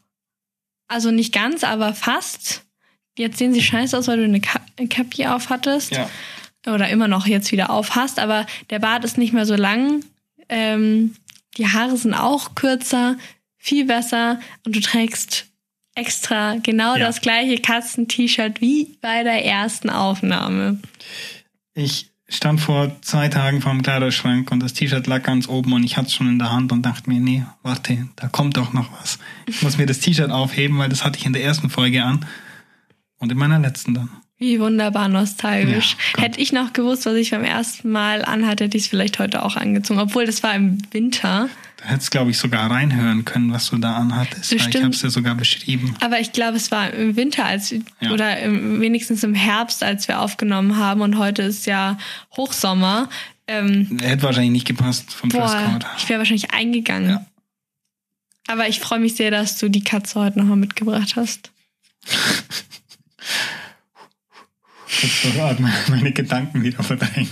[0.89, 2.65] Also nicht ganz, aber fast.
[3.17, 5.93] Jetzt sehen sie scheiße aus, weil du eine Ka- Cappy auf hattest.
[5.93, 6.09] ja.
[6.67, 8.19] Oder immer noch jetzt wieder auf hast.
[8.19, 10.05] Aber der Bart ist nicht mehr so lang.
[10.49, 11.15] Ähm,
[11.57, 13.17] die Haare sind auch kürzer,
[13.57, 14.41] viel besser.
[14.67, 15.47] Und du trägst
[15.95, 17.07] extra genau Ja.
[17.07, 20.81] das gleiche Katzen-T-Shirt wie bei der ersten Aufnahme.
[21.75, 25.83] Ich stand vor zwei Tagen vor dem Kleiderschrank und das T-Shirt lag ganz oben und
[25.83, 28.73] ich hatte es schon in der Hand und dachte mir, nee, warte, da kommt doch
[28.73, 29.19] noch was.
[29.47, 32.27] Ich muss mir das T-Shirt aufheben, weil das hatte ich in der ersten Folge an
[33.19, 34.11] und in meiner letzten dann.
[34.37, 35.97] Wie wunderbar nostalgisch.
[36.15, 36.23] Ja.
[36.23, 39.43] Hätte ich noch gewusst, was ich beim ersten Mal anhatte, hätte ich es vielleicht heute
[39.43, 39.99] auch angezogen.
[39.99, 41.49] Obwohl, das war im Winter.
[41.79, 44.51] Da hättest glaube ich, sogar reinhören können, was du da anhattest.
[44.51, 45.95] Weil ich habe es dir sogar beschrieben.
[46.01, 48.11] Aber ich glaube, es war im Winter als Ja.
[48.11, 51.01] oder im, wenigstens im Herbst, als wir aufgenommen haben.
[51.03, 51.97] Und heute ist ja
[52.37, 53.09] Hochsommer.
[53.47, 55.87] Ähm, Hätte wahrscheinlich nicht gepasst vom boah, Dresscode.
[55.99, 57.11] ich wäre wahrscheinlich eingegangen.
[57.11, 57.27] Ja.
[58.49, 61.53] Aber ich freue mich sehr, dass du die Katze heute nochmal mitgebracht hast.
[64.89, 67.31] Jetzt gerade meine, Gedanken wieder verdrängen.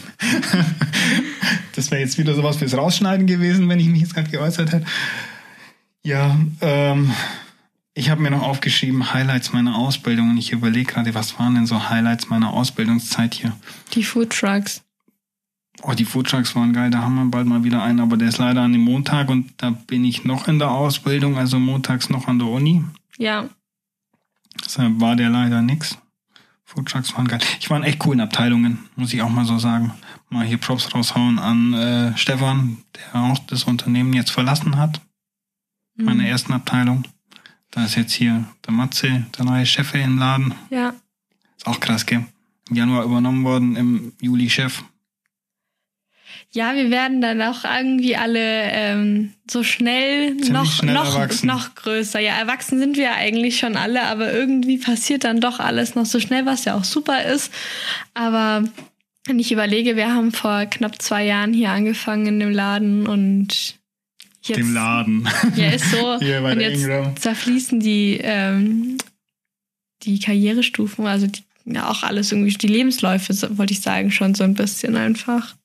[1.75, 4.87] das wäre jetzt wieder sowas fürs Rausschneiden gewesen, wenn ich mich jetzt gerade geäußert hätte.
[6.03, 7.13] Ja, ähm,
[7.95, 11.67] ich habe mir noch aufgeschrieben Highlights meiner Ausbildung und ich überlege gerade, was waren denn
[11.67, 13.57] so Highlights meiner Ausbildungszeit hier?
[13.95, 14.83] Die Food Trucks.
[15.83, 18.39] Oh, die Foodtrucks waren geil, da haben wir bald mal wieder einen, aber der ist
[18.39, 22.29] leider an dem Montag und da bin ich noch in der Ausbildung, also montags noch
[22.29, 22.83] an der Uni.
[23.19, 23.51] Ja,
[24.65, 25.99] Deshalb war der leider nix.
[26.77, 27.41] Foodtrucks waren geil.
[27.59, 29.93] Ich war in echt coolen Abteilungen, muss ich auch mal so sagen.
[30.29, 35.01] Mal hier Props raushauen an äh, Stefan, der auch das Unternehmen jetzt verlassen hat.
[35.97, 36.29] Meine Mhm.
[36.29, 37.05] ersten Abteilung.
[37.71, 40.55] Da ist jetzt hier der Matze, der neue Chef im Laden.
[40.71, 40.93] ja.
[41.57, 42.27] Ist auch krass, gell?
[42.69, 44.85] Im Januar übernommen worden, im Juli Chef.
[46.53, 51.47] Ja, wir werden dann auch irgendwie alle ähm, so schnell Ziemlich noch, schnell noch, erwachsen.
[51.47, 52.21] noch größer.
[52.21, 56.07] Ja, erwachsen sind wir ja eigentlich schon alle, aber irgendwie passiert dann doch alles noch
[56.07, 57.53] so schnell, was ja auch super ist.
[58.15, 58.65] Aber
[59.27, 63.77] wenn ich überlege, wir haben vor knapp zwei Jahren hier angefangen in dem Laden und
[64.43, 65.29] jetzt, Dem Laden.
[65.57, 66.19] Ja, ist so.
[66.21, 67.17] Hier bei und der jetzt Ingram.
[67.17, 68.99] zerfließen die, ähm,
[70.03, 74.45] die Karrierestufen, also die, ja auch alles irgendwie, die Lebensläufe, wollte ich sagen, schon so
[74.45, 75.57] ein bisschen einfach.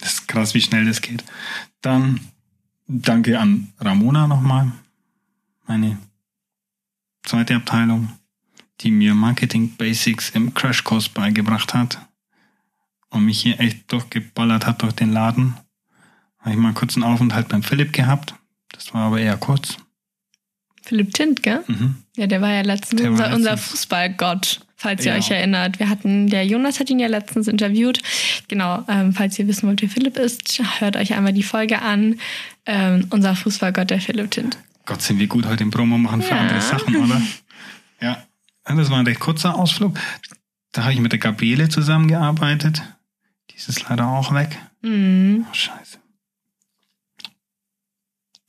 [0.00, 1.24] Das ist krass, wie schnell das geht.
[1.80, 2.20] Dann
[2.86, 4.72] danke an Ramona nochmal,
[5.66, 5.98] meine
[7.24, 8.12] zweite Abteilung,
[8.80, 11.98] die mir Marketing Basics im Crashkurs beigebracht hat
[13.10, 15.54] und mich hier echt durchgeballert hat durch den Laden.
[16.38, 18.34] Habe ich mal kurz einen Aufenthalt beim Philipp gehabt.
[18.70, 19.76] Das war aber eher kurz.
[20.84, 21.64] Philipp Tint, gell?
[21.66, 21.96] Mhm.
[22.16, 25.18] Ja, der war ja letztens Der unser, unser letztens- Fußballgott, falls ihr Ja.
[25.18, 25.78] euch erinnert.
[25.78, 28.00] Wir hatten, der Jonas hat ihn ja letztens interviewt.
[28.48, 32.18] Genau, ähm, falls ihr wissen wollt, wer Philipp ist, hört euch einmal die Folge an.
[32.64, 34.56] Ähm, unser Fußballgott, der Philipp Tint.
[34.86, 36.40] Gott, sind wir gut heute im Promo machen für Ja.
[36.40, 37.20] andere Sachen, oder?
[38.00, 38.22] Ja,
[38.64, 39.98] das war ein recht kurzer Ausflug.
[40.72, 42.80] Da habe ich mit der Gabriele zusammengearbeitet.
[43.50, 44.56] Die ist leider auch weg.
[44.82, 45.44] Mhm.
[45.50, 45.98] Oh, scheiße.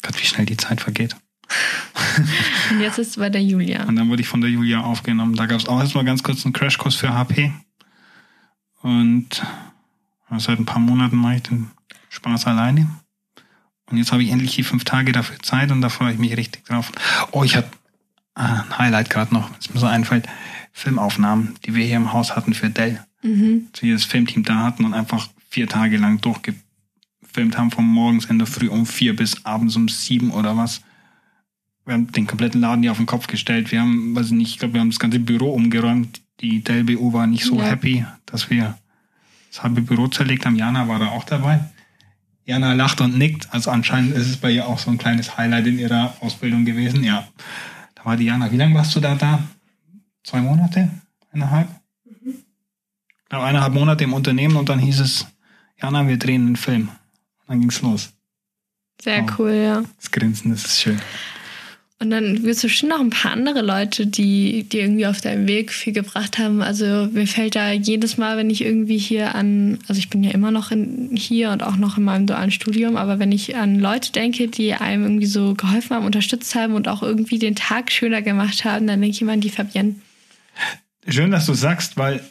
[0.04, 1.16] Gott, wie schnell die Zeit vergeht.
[2.72, 3.84] Und jetzt ist es bei der Julia.
[3.86, 5.36] Und dann wurde ich von der Julia aufgenommen.
[5.36, 7.52] Da gab es auch erstmal ganz kurz einen Crashkurs für HP.
[8.82, 9.44] Und
[10.38, 11.72] seit ein paar Monaten mache ich den
[12.10, 12.88] Spaß alleine.
[13.90, 16.38] Und jetzt habe ich endlich die fünf Tage dafür Zeit und da freue ich mich
[16.38, 16.92] richtig drauf.
[17.32, 17.72] Oh, ich hatte
[18.36, 20.28] ah, ein Highlight gerade noch, was mir so einfällt.
[20.72, 23.04] Filmaufnahmen, die wir hier im Haus hatten für Dell.
[23.24, 23.68] Mhm.
[23.80, 28.38] Wir das Filmteam da hatten und einfach vier Tage lang durchgefilmt haben, von morgens in
[28.38, 30.82] der Früh um vier bis abends um sieben oder was.
[31.90, 33.72] Wir haben den kompletten Laden hier auf den Kopf gestellt.
[33.72, 36.22] Wir haben, weiß ich nicht, ich glaube, wir haben das ganze Büro umgeräumt.
[36.40, 37.66] Die Dell BU war nicht so Ja.
[37.66, 38.78] happy, dass wir
[39.50, 40.56] das halbe Büro zerlegt haben.
[40.56, 41.62] Jana war da auch dabei.
[42.46, 43.52] Jana lacht und nickt.
[43.52, 47.04] Also anscheinend ist es bei ihr auch so ein kleines Highlight in ihrer Ausbildung gewesen.
[47.04, 47.28] Ja,
[47.96, 48.52] da war die Jana.
[48.52, 49.42] Wie lange warst du da da?
[50.24, 50.92] Zwei Monate?
[51.32, 51.70] Eineinhalb?
[52.06, 55.26] Ich glaube, eineinhalb Monate im Unternehmen und dann hieß es,
[55.82, 56.90] Jana, wir drehen einen Film.
[56.90, 58.14] Und dann ging's los.
[59.02, 59.32] Sehr Oh.
[59.40, 59.84] cool, ja.
[59.98, 61.00] Das Grinsen, das ist schön.
[62.02, 65.50] Und dann wirst du bestimmt noch ein paar andere Leute, die dir irgendwie auf deinem
[65.50, 66.62] Weg viel gebracht haben.
[66.62, 70.32] Also mir fällt da jedes Mal, wenn ich irgendwie hier an, also ich bin ja
[70.32, 73.80] immer noch in, hier und auch noch in meinem dualen Studium, aber wenn ich an
[73.80, 77.92] Leute denke, die einem irgendwie so geholfen haben, unterstützt haben und auch irgendwie den Tag
[77.92, 79.96] schöner gemacht haben, dann denke ich immer an die Fabienne.
[81.06, 82.22] Schön, dass du sagst, weil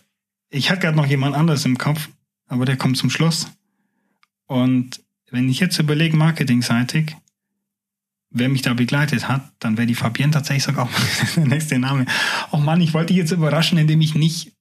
[0.48, 2.08] ich hatte gerade noch jemand anderes im Kopf,
[2.46, 3.48] aber der kommt zum Schluss.
[4.46, 7.14] Und wenn ich jetzt überlege, marketingseitig,
[8.30, 10.90] wer mich da begleitet hat, dann wäre die Fabienne tatsächlich sogar auch
[11.36, 12.06] der nächste Name.
[12.50, 14.52] Oh Mann, ich wollte dich jetzt überraschen, indem ich nicht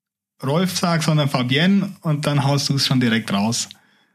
[0.43, 3.69] Rolf sage, sondern Fabienne und dann haust du es schon direkt raus.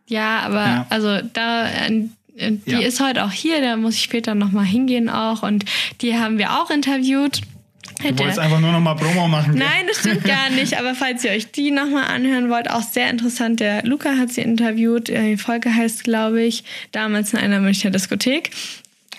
[0.07, 0.87] Ja, aber Ja.
[0.89, 2.81] also da, äh, die Ja.
[2.81, 5.65] ist heute auch hier, da muss ich später nochmal hingehen auch und
[6.01, 7.41] die haben wir auch interviewt.
[8.01, 9.55] Du wolltest einfach nur noch mal Promo machen.
[9.55, 9.65] gell?
[9.65, 10.79] Nein, das stimmt gar nicht.
[10.79, 13.61] Aber falls ihr euch die nochmal anhören wollt, auch sehr interessant.
[13.61, 15.09] Der Luca hat sie interviewt.
[15.09, 18.51] Äh, Die Folge heißt, glaube ich, damals in einer Münchner Diskothek.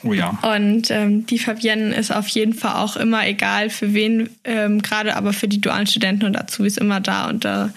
[0.04, 0.38] Oh ja.
[0.56, 5.16] Und ähm, die Fabienne ist auf jeden Fall auch immer egal für wen, ähm, gerade
[5.16, 7.30] aber für die dualen Studenten und Azubis immer da.
[7.30, 7.70] Und da,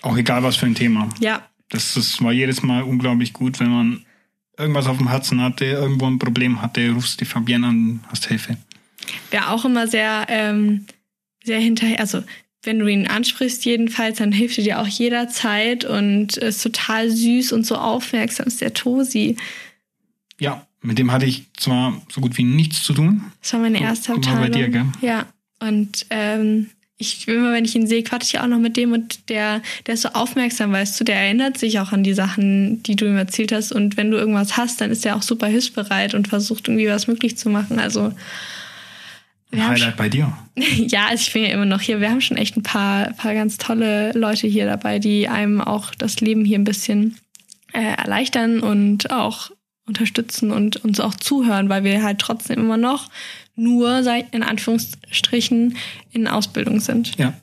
[0.00, 1.08] Auch egal was für ein Thema.
[1.20, 4.06] ja, Das, das war jedes Mal unglaublich gut, wenn man
[4.58, 8.56] irgendwas auf dem Herzen hatte, irgendwo ein Problem hatte, rufst die Fabienne an, hast Hilfe.
[9.30, 10.86] wer auch immer sehr, ähm,
[11.44, 12.22] sehr hinterher, also
[12.64, 17.52] wenn du ihn ansprichst jedenfalls, dann hilft er dir auch jederzeit und ist total süß
[17.52, 19.36] und so aufmerksam, ist der Tosi.
[20.38, 23.22] Ja, mit dem hatte ich zwar so gut wie nichts zu tun.
[23.40, 24.72] Das war meine Guck- erste guck mal bei Abteilung.
[24.72, 25.08] dir, gell?
[25.08, 25.26] Ja,
[25.60, 29.28] und ähm, ich immer, wenn ich ihn sehe, quatsche ich auch noch mit dem und
[29.28, 32.94] der, der ist so aufmerksam, weißt du, der erinnert sich auch an die Sachen, die
[32.94, 33.72] du ihm erzählt hast.
[33.72, 37.08] Und wenn du irgendwas hast, dann ist er auch super hilfsbereit und versucht irgendwie was
[37.08, 37.80] möglich zu machen.
[37.80, 38.12] Also
[39.50, 40.32] wir Highlight bei dir.
[40.76, 42.00] ja, also ich bin ja immer noch hier.
[42.00, 45.94] Wir haben schon echt ein paar, paar ganz tolle Leute hier dabei, die einem auch
[45.96, 47.18] das Leben hier ein bisschen
[47.72, 49.50] äh, erleichtern und auch
[49.86, 53.10] unterstützen und uns auch zuhören, weil wir halt trotzdem immer noch
[53.54, 55.76] nur, ich, in Anführungsstrichen,
[56.12, 57.16] in Ausbildung sind.
[57.18, 57.34] Ja.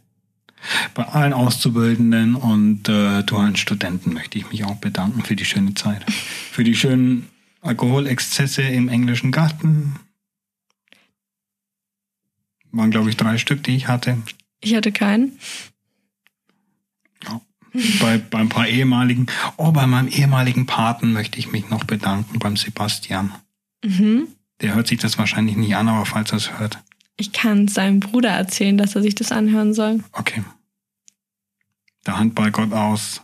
[0.93, 5.73] Bei allen Auszubildenden und äh, dualen Studenten möchte ich mich auch bedanken für die schöne
[5.73, 6.04] Zeit.
[6.12, 7.30] Für die schönen
[7.62, 9.95] Alkoholexzesse im englischen Garten.
[12.71, 14.17] Waren, glaube ich, drei Stück, die ich hatte.
[14.62, 15.39] Ich hatte keinen.
[17.73, 17.82] Ja.
[18.01, 19.27] Bei, bei ein paar ehemaligen.
[19.58, 23.32] Oh, bei meinem ehemaligen Paten möchte ich mich noch bedanken, beim Sebastian.
[23.84, 24.27] Mhm.
[24.62, 26.79] Der hört sich das wahrscheinlich nicht an, aber falls er es hört.
[27.17, 30.03] Ich kann seinem Bruder erzählen, dass er sich das anhören soll.
[30.13, 30.43] Okay.
[32.05, 33.21] Der Handballgott aus.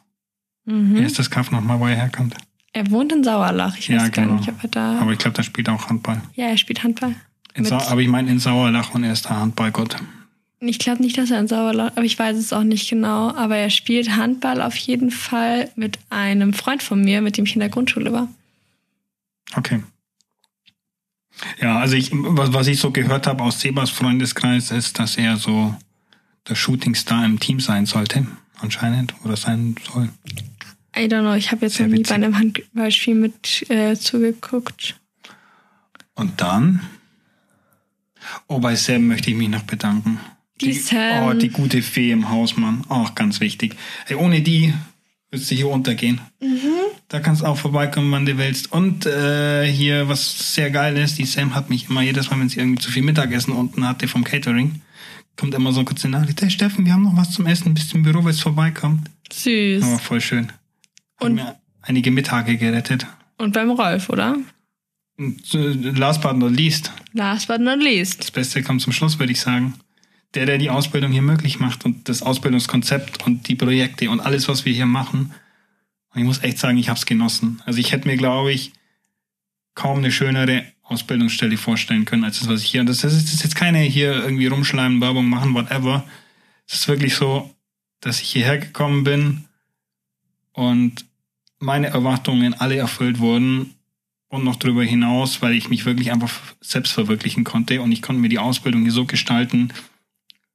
[0.66, 0.96] Wie Mhm.
[0.98, 2.36] ist das Kaff nochmal, wo er herkommt?
[2.74, 3.78] Er wohnt in Sauerlach.
[3.78, 4.38] Ich Ja, weiß gar genau.
[4.38, 5.00] nicht, ob er da.
[5.00, 6.22] Aber ich glaube, da spielt auch Handball.
[6.34, 7.16] ja, er spielt Handball.
[7.58, 9.96] Sau aber ich meine in Sauerlach und er ist der Handballgott.
[10.60, 13.34] Ich glaube nicht, dass er in Sauerland, aber ich weiß es auch nicht genau.
[13.36, 17.54] Aber er spielt Handball auf jeden Fall mit einem Freund von mir, mit dem ich
[17.54, 18.30] in der Grundschule war.
[19.56, 19.84] Okay.
[21.62, 25.38] Ja, also ich, was, was ich so gehört habe aus Sebas Freundeskreis ist, dass er
[25.38, 25.76] so
[26.48, 28.26] der Shootingstar im Team sein sollte,
[28.60, 30.10] anscheinend, oder sein soll.
[30.98, 32.10] I don't know, ich habe jetzt Sehr noch nie witzig.
[32.10, 34.96] bei einem Handballspiel mit äh, zugeguckt.
[36.14, 36.82] Und dann,
[38.48, 40.20] oh, bei Sam möchte ich mich noch bedanken.
[40.62, 41.28] Die Sam.
[41.28, 42.84] Oh, die gute Fee im Haus, Mann.
[42.90, 43.76] Auch ganz wichtig.
[44.08, 44.74] Ey, ohne die
[45.30, 46.22] würdest du hier untergehen.
[47.10, 48.72] Da kannst du auch vorbeikommen, wann du willst.
[48.72, 52.50] Und äh, hier, was sehr geil ist, die Sam hat mich immer jedes Mal, wenn
[52.50, 54.82] sie irgendwie zu viel Mittagessen unten hatte vom Catering,
[55.36, 57.92] kommt immer so kurz in Nachricht, hey Steffen, wir haben noch was zum Essen, bist
[57.92, 59.04] du im Büro, willst du vorbeikommen?
[59.34, 59.84] Süß.
[59.84, 60.48] Aber voll schön.
[61.18, 63.06] Hat Und- mir einige Mittage gerettet.
[63.38, 64.38] Und beim Rolf, oder?
[65.20, 65.34] Äh,
[65.96, 68.22] last but not least, Last but not least.
[68.22, 69.74] das Beste kommt zum Schluss, würde ich sagen.
[70.36, 74.48] Der, der die Ausbildung hier möglich macht und das Ausbildungskonzept und die Projekte und alles,
[74.48, 75.34] was wir hier machen.
[76.14, 77.62] Und ich muss echt sagen, ich habe es genossen.
[77.66, 78.74] Also ich hätte mir, glaube ich,
[79.76, 82.82] kaum eine schönere Ausbildungsstelle vorstellen können, als das, was ich hier.
[82.82, 86.06] Und das, das, ist, das ist jetzt keine hier irgendwie rumschleimen, Werbung machen, whatever.
[86.68, 87.54] Es ist wirklich so,
[88.02, 89.46] dass ich hierher gekommen bin
[90.54, 91.06] und
[91.60, 93.76] meine Erwartungen alle erfüllt wurden
[94.30, 98.22] und noch darüber hinaus, weil ich mich wirklich einfach selbst verwirklichen konnte und ich konnte
[98.22, 99.74] mir die Ausbildung hier so gestalten,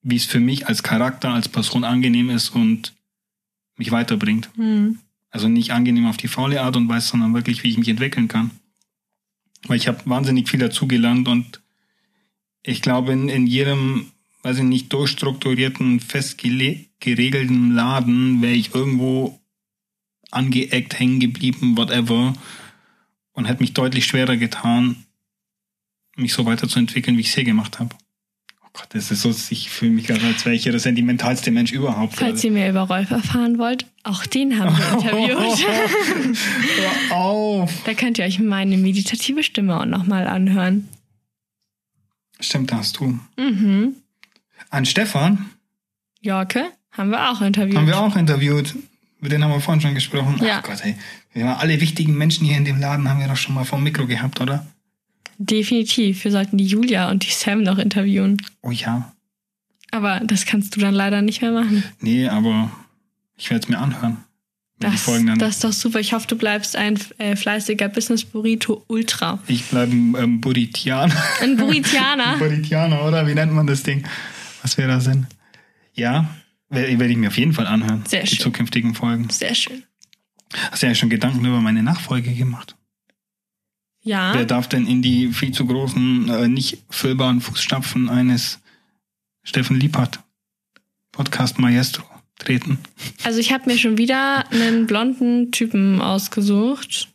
[0.02, 2.94] wie es für mich als Charakter, als Person angenehm ist und
[3.76, 4.50] mich weiterbringt.
[4.56, 4.98] Hm.
[5.30, 8.28] Also nicht angenehm auf die faule Art und Weise, sondern wirklich, wie ich mich entwickeln
[8.28, 8.50] kann.
[9.66, 11.60] Weil ich habe wahnsinnig viel dazugelernt und
[12.62, 18.74] ich glaube, in, in jedem, weiß ich nicht, durchstrukturierten, fest gele- geregelten Laden wäre ich
[18.74, 19.40] irgendwo
[20.30, 22.34] angeeckt, hängen geblieben, whatever.
[23.32, 25.04] Und hätte mich deutlich schwerer getan,
[26.16, 27.94] mich so weiterzuentwickeln, wie ich es hier gemacht habe.
[28.81, 32.16] Oh das ist so, ich fühle mich gerade, als wäre ich der sentimentalste Mensch überhaupt.
[32.16, 35.66] Falls ihr mehr über Rolf erfahren wollt, auch den haben wir interviewt.
[37.09, 37.73] Hör auf!
[37.85, 40.88] da könnt ihr euch meine meditative Stimme auch nochmal anhören.
[42.40, 43.19] Stimmt, da hast du.
[43.37, 43.97] Mhm.
[44.71, 45.51] An Stefan
[46.21, 47.77] Jorke haben wir auch interviewt.
[47.77, 48.75] haben wir auch interviewt.
[49.21, 50.40] Mit denen haben wir vorhin schon gesprochen.
[50.43, 50.61] Ja.
[50.61, 50.97] Ach Gott, ey.
[51.33, 53.83] Wir haben alle wichtigen Menschen hier in dem Laden haben wir doch schon mal vom
[53.83, 54.66] Mikro gehabt, oder?
[55.42, 56.22] Definitiv.
[56.24, 58.37] Wir sollten die Julia und die Sam noch interviewen.
[58.61, 59.12] Oh ja.
[59.90, 61.83] Aber das kannst du dann leider nicht mehr machen.
[62.00, 62.70] Nee, aber
[63.38, 64.18] ich werde es mir anhören.
[64.83, 65.05] Die Das,
[65.38, 65.98] das ist doch super.
[65.98, 69.38] Ich hoffe, du bleibst ein äh, fleißiger Business Burrito Ultra.
[69.46, 71.14] ich bleibe ein ähm, Burritianer.
[71.40, 72.37] Ein Burritianer.
[72.38, 73.26] Burritianer, oder?
[73.26, 74.05] Wie nennt man das Ding?
[74.62, 75.26] Was wäre da Sinn?
[75.94, 76.29] Ja,
[76.68, 78.05] werde werd ich mir auf jeden Fall anhören.
[78.07, 78.40] Sehr die schön.
[78.40, 79.29] zukünftigen Folgen.
[79.31, 79.85] Sehr schön.
[80.70, 82.76] Hast du ja schon Gedanken über meine Nachfolge gemacht?
[84.11, 84.35] Ja.
[84.35, 88.59] Wer darf denn in die viel zu großen, äh, nicht füllbaren Fußstapfen eines
[89.44, 90.18] Steffen Liebhardt,
[91.12, 92.03] Podcast Maestro,
[92.37, 92.79] treten?
[93.23, 97.07] Also ich habe mir schon wieder einen blonden Typen ausgesucht.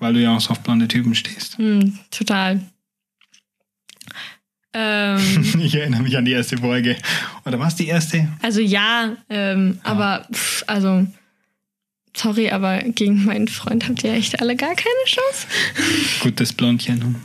[0.00, 1.56] Weil du ja auch so auf blonde Typen stehst.
[1.58, 2.62] Hm, total.
[4.72, 6.96] Ähm, Ich erinnere mich an die erste Folge.
[7.44, 8.26] Oder was die erste?
[8.42, 11.06] also ja, ähm, aber pff, also
[12.18, 15.46] sorry, aber gegen meinen Freund habt ihr echt alle gar keine Chance.
[16.20, 17.16] Gutes Blondchen.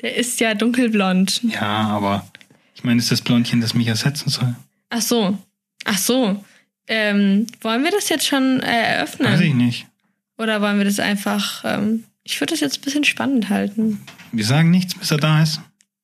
[0.00, 1.42] Der ist ja dunkelblond.
[1.44, 2.26] Ja, aber
[2.74, 4.54] ich meine, ist das Blondchen, das mich ersetzen soll?
[4.90, 5.38] Ach so.
[5.84, 6.44] Ach so.
[6.88, 9.28] Ähm, wollen wir das jetzt schon äh, eröffnen?
[9.32, 9.86] Weiß ich nicht.
[10.38, 11.64] Oder wollen wir das einfach.
[11.64, 14.00] Ähm, ich würde das jetzt ein bisschen spannend halten.
[14.32, 15.60] Wir sagen nichts, bis er da ist.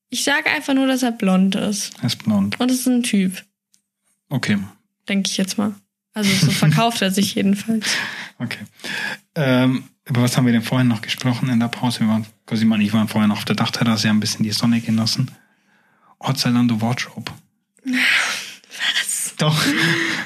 [0.08, 1.92] Ich sage einfach nur, dass er blond ist.
[2.00, 2.58] Er ist blond.
[2.60, 3.42] Und es ist ein Typ,
[4.28, 4.58] Okay,
[5.08, 5.74] denke ich jetzt mal.
[6.14, 7.86] Also so verkauft er sich jedenfalls.
[8.38, 8.58] okay.
[9.34, 12.00] Ähm, über was haben wir denn vorhin noch gesprochen in der Pause?
[12.00, 14.50] Wir waren, Cosima und ich waren vorher noch auf der Dachterrasse, haben ein bisschen die
[14.52, 15.30] Sonne genossen.
[16.18, 17.32] Orzelando Wardrobe.
[17.84, 19.34] Was?
[19.38, 19.60] Doch,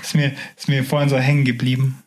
[0.03, 2.03] ist mir, ist mir vorhin so hängen geblieben.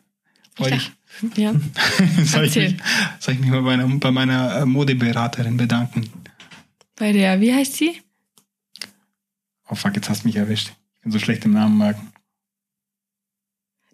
[0.56, 0.92] Wollte ich,
[1.36, 1.54] Ja.
[2.24, 2.76] soll, ich mich,
[3.18, 6.10] soll ich mich mal bei, einer, bei meiner äh, Modeberaterin bedanken?
[6.96, 8.02] Bei der, wie heißt sie?
[9.68, 10.72] Oh fuck, jetzt hast du mich erwischt.
[10.96, 12.12] Ich bin so schlecht im Namen merken.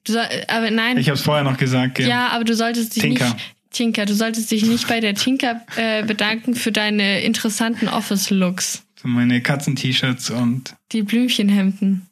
[0.07, 0.99] Du soll, aber nein.
[0.99, 2.09] Ich habe es vorher noch gesagt, gell?
[2.09, 3.25] ja, aber du solltest dich Tinker.
[3.33, 3.55] nicht.
[3.71, 8.85] Tinker, du solltest dich nicht bei der Tinker äh, bedanken für deine interessanten Office-Looks.
[9.01, 12.07] So meine Katzen-T-Shirts und Die Blümchenhemden.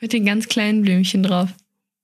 [0.00, 1.48] Mit den ganz kleinen Blümchen drauf.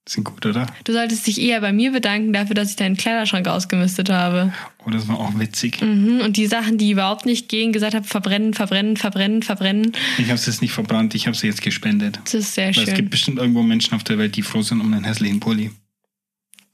[0.06, 0.66] Sind gut, oder?
[0.84, 4.52] Du solltest dich eher bei mir bedanken dafür, dass ich deinen Kleiderschrank ausgemistet habe.
[4.84, 5.80] Oh, das war auch witzig.
[5.80, 6.20] Mhm.
[6.20, 9.92] Und die Sachen, die überhaupt nicht gehen, gesagt habe, verbrennen, verbrennen, verbrennen, verbrennen.
[10.18, 12.20] Ich habe es jetzt nicht verbrannt, ich habe sie jetzt gespendet.
[12.24, 12.94] Das ist sehr Weil es schön.
[12.94, 15.70] gibt bestimmt irgendwo Menschen auf der Welt, die froh sind um einen hässlichen Pulli.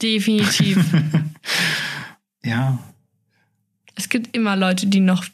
[0.02, 0.84] Definitiv.
[2.42, 2.78] Ja,
[3.96, 5.26] es gibt immer Leute, die noch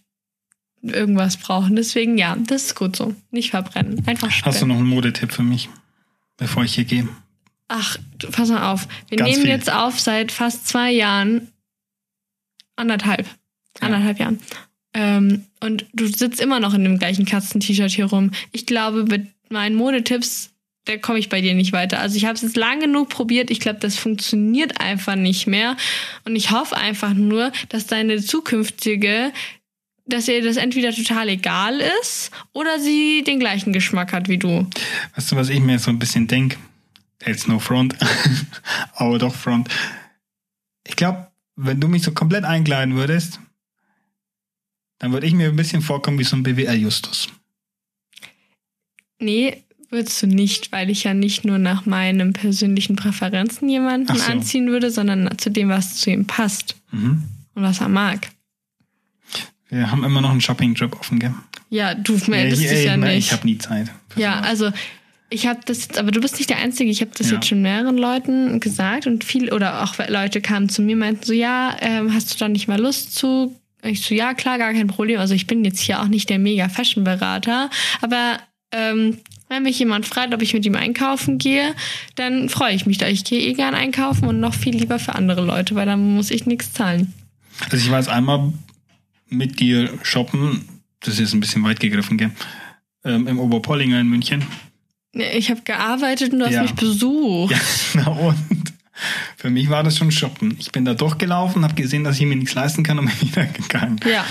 [0.83, 1.77] irgendwas brauchen.
[1.77, 3.15] Deswegen ja, das ist gut so.
[3.31, 4.03] Nicht verbrennen.
[4.07, 4.69] Einfach hast du spenden.
[4.69, 5.69] noch einen Modetipp für mich,
[6.37, 7.09] bevor ich hier gehe?
[7.69, 7.97] Ach,
[8.33, 8.87] pass mal auf.
[9.09, 9.51] Wir Ganz nehmen viel.
[9.51, 11.49] jetzt auf seit fast zwei Jahren.
[12.77, 13.27] Anderthalb.
[13.81, 13.87] Ja.
[13.87, 14.41] Anderthalb Jahren.
[14.95, 18.31] Ähm, und du sitzt immer noch in dem gleichen Katzen-T-Shirt hier rum.
[18.53, 20.51] Ich glaube, mit meinen Modetipps,
[20.85, 21.99] da komme ich bei dir nicht weiter.
[21.99, 23.51] Also ich habe es jetzt lang genug probiert.
[23.51, 25.77] Ich glaube, das funktioniert einfach nicht mehr.
[26.25, 29.33] Und ich hoffe einfach nur, dass deine zukünftige,
[30.07, 34.67] dass ihr das entweder total egal ist oder sie den gleichen Geschmack hat wie du.
[35.17, 36.57] Weißt du, was ich mir so ein bisschen denk?
[37.27, 37.97] It's no front,
[38.95, 39.69] aber doch front.
[40.87, 43.41] Ich glaube, wenn du mich so komplett einkleiden würdest,
[44.99, 47.29] dann würde ich mir ein bisschen vorkommen wie so ein BWL-Justus.
[49.19, 54.31] Nee, würdest du nicht, weil ich ja nicht nur nach meinen persönlichen Präferenzen jemanden so.
[54.31, 57.25] anziehen würde, sondern zu dem, was zu ihm passt Mhm.
[57.55, 58.29] und was er mag.
[59.69, 61.35] Wir haben immer noch einen Shopping-Trip offen, gell?
[61.71, 63.19] Ja, du meldest ich, dich ja ich, nicht.
[63.27, 63.91] Ich habe nie Zeit.
[64.15, 64.71] ja, also
[65.29, 66.91] ich habe das jetzt, aber du bist nicht der Einzige.
[66.91, 67.37] Ich habe das Ja.
[67.37, 71.33] jetzt schon mehreren Leuten gesagt und viel oder auch Leute kamen zu mir meinten so,
[71.33, 73.55] ja, ähm, hast du da nicht mal Lust zu?
[73.83, 75.19] Ich so, ja, klar, gar kein Problem.
[75.21, 78.39] Also ich bin jetzt hier auch nicht der mega Fashion-Berater, aber
[78.73, 81.75] ähm, wenn mich jemand fragt, ob ich mit ihm einkaufen gehe,
[82.17, 83.07] dann freue ich mich da.
[83.07, 86.31] Ich gehe eh gern einkaufen und noch viel lieber für andere Leute, weil dann muss
[86.33, 87.13] ich nichts zahlen.
[87.65, 88.53] Also ich war jetzt einmal
[89.29, 90.69] mit dir shoppen,
[91.01, 92.31] das ist jetzt ein bisschen weit gegriffen, gell?
[93.05, 94.45] Ähm, Im Oberpollinger in München.
[95.19, 96.63] Ich habe gearbeitet und du hast Ja.
[96.63, 97.53] mich besucht.
[97.53, 97.61] Ja,
[97.95, 98.73] na und?
[99.37, 100.57] Für mich war das schon shoppen.
[100.59, 103.45] Ich bin da durchgelaufen, habe gesehen, dass ich mir nichts leisten kann und bin wieder
[103.47, 104.01] gegangen.
[104.11, 104.25] ja.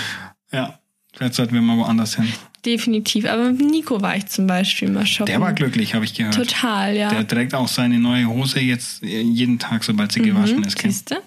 [0.52, 0.78] Ja,
[1.12, 2.32] vielleicht sollten wir mal woanders hin.
[2.64, 3.26] Definitiv.
[3.26, 5.26] Aber mit Nico war ich zum Beispiel mal shoppen.
[5.26, 6.34] Der war glücklich, habe ich gehört.
[6.34, 7.08] Total, ja.
[7.10, 10.82] Der trägt auch seine neue Hose jetzt jeden Tag, sobald sie gewaschen ist.
[10.84, 11.22] Mhm, Siehste?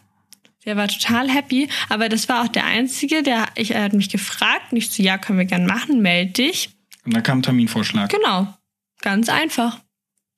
[0.66, 4.10] Der war total happy, aber das war auch der Einzige, der ich, er hat mich
[4.10, 6.70] gefragt und ich so, ja, können wir gern machen, meld dich.
[7.06, 8.10] Und da kam ein Terminvorschlag.
[8.10, 8.54] Genau.
[9.02, 9.80] Ganz einfach.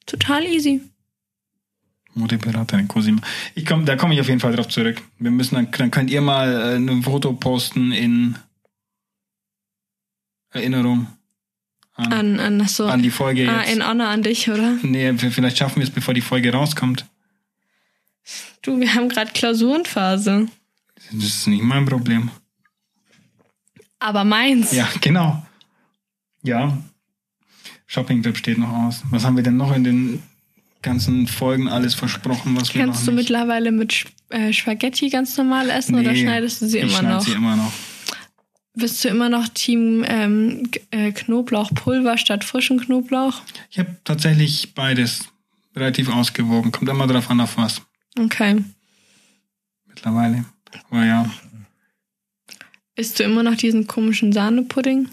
[0.05, 0.82] Total easy.
[2.14, 3.22] Modeberaterin Cosima.
[3.55, 5.01] Ich komm, da komme ich auf jeden Fall drauf zurück.
[5.20, 8.38] Wir müssen dann, dann könnt ihr mal äh, ein Foto posten in
[10.51, 11.07] Erinnerung.
[11.93, 12.88] an, An, an, so.
[12.88, 13.74] an die Folge ah, jetzt.
[13.74, 14.78] in Honor an dich, oder?
[14.82, 17.05] nee, vielleicht schaffen wir es, bevor die Folge rauskommt.
[18.62, 20.47] Du, wir haben gerade Klausurenphase.
[21.12, 22.30] Das ist nicht mein Problem.
[23.99, 24.72] Aber meins.
[24.74, 25.45] Ja, genau.
[26.43, 26.78] Ja.
[27.91, 29.03] Shopping-Trip steht noch aus.
[29.09, 30.23] Was haben wir denn noch in den
[30.81, 35.95] ganzen Folgen alles versprochen, was wir Kannst du mittlerweile mit äh, Spaghetti ganz normal essen
[35.95, 37.21] oder Nee, schneidest du sie ich immer schneide noch?
[37.21, 37.73] sie immer noch.
[38.75, 43.41] Bist du immer noch Team ähm, äh, Knoblauchpulver statt frischen Knoblauch?
[43.69, 45.25] Ich habe tatsächlich beides
[45.75, 46.71] relativ ausgewogen.
[46.71, 47.81] Kommt immer drauf an, auf was.
[48.17, 48.63] Okay.
[49.85, 50.45] Mittlerweile.
[50.89, 51.29] Aber ja,
[52.95, 55.09] Isst du immer noch diesen komischen Sahnepudding?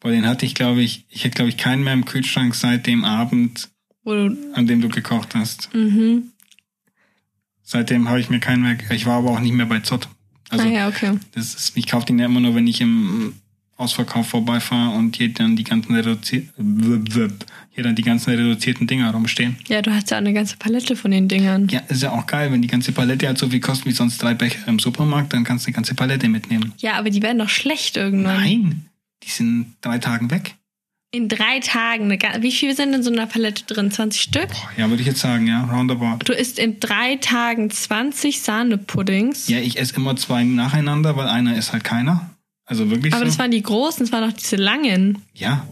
[0.00, 2.86] Bei den hatte ich, glaube ich, ich hätte, glaube ich, keinen mehr im Kühlschrank seit
[2.86, 3.70] dem Abend,
[4.04, 5.74] an dem du gekocht hast.
[5.74, 6.30] mhm.
[7.68, 8.78] Seitdem habe ich mir keinen mehr.
[8.90, 10.08] Ich war aber auch nicht mehr bei Zott.
[10.50, 11.18] Also ah ja, okay.
[11.32, 13.34] das ist, ich kaufe den ja immer nur, wenn ich im
[13.76, 19.56] Ausverkauf vorbeifahre und hier dann die ganzen reduziert, hier dann die ganzen reduzierten Dinger rumstehen.
[19.68, 21.68] Ja, du hast ja auch eine ganze Palette von den Dingern.
[21.68, 24.22] Ja, ist ja auch geil, wenn die ganze Palette halt so viel kostet wie sonst
[24.22, 26.72] drei Becher im Supermarkt, dann kannst du die ganze Palette mitnehmen.
[26.78, 28.40] Ja, aber die werden doch schlecht irgendwann.
[28.40, 28.86] Nein,
[29.22, 30.56] die sind drei Tagen weg.
[31.12, 32.10] In drei Tagen.
[32.10, 33.90] Wie viel sind in so einer Palette drin?
[33.90, 34.48] 20 Stück?
[34.76, 36.18] Ja, würde ich jetzt sagen, ja, roundabout.
[36.24, 39.48] Du isst in drei Tagen 20 Sahnepuddings.
[39.48, 42.30] Ja, ich esse immer zwei nacheinander, weil einer ist halt keiner.
[42.66, 43.26] Also wirklich aber so.
[43.26, 45.22] das waren die großen, das waren doch diese langen.
[45.32, 45.66] ja,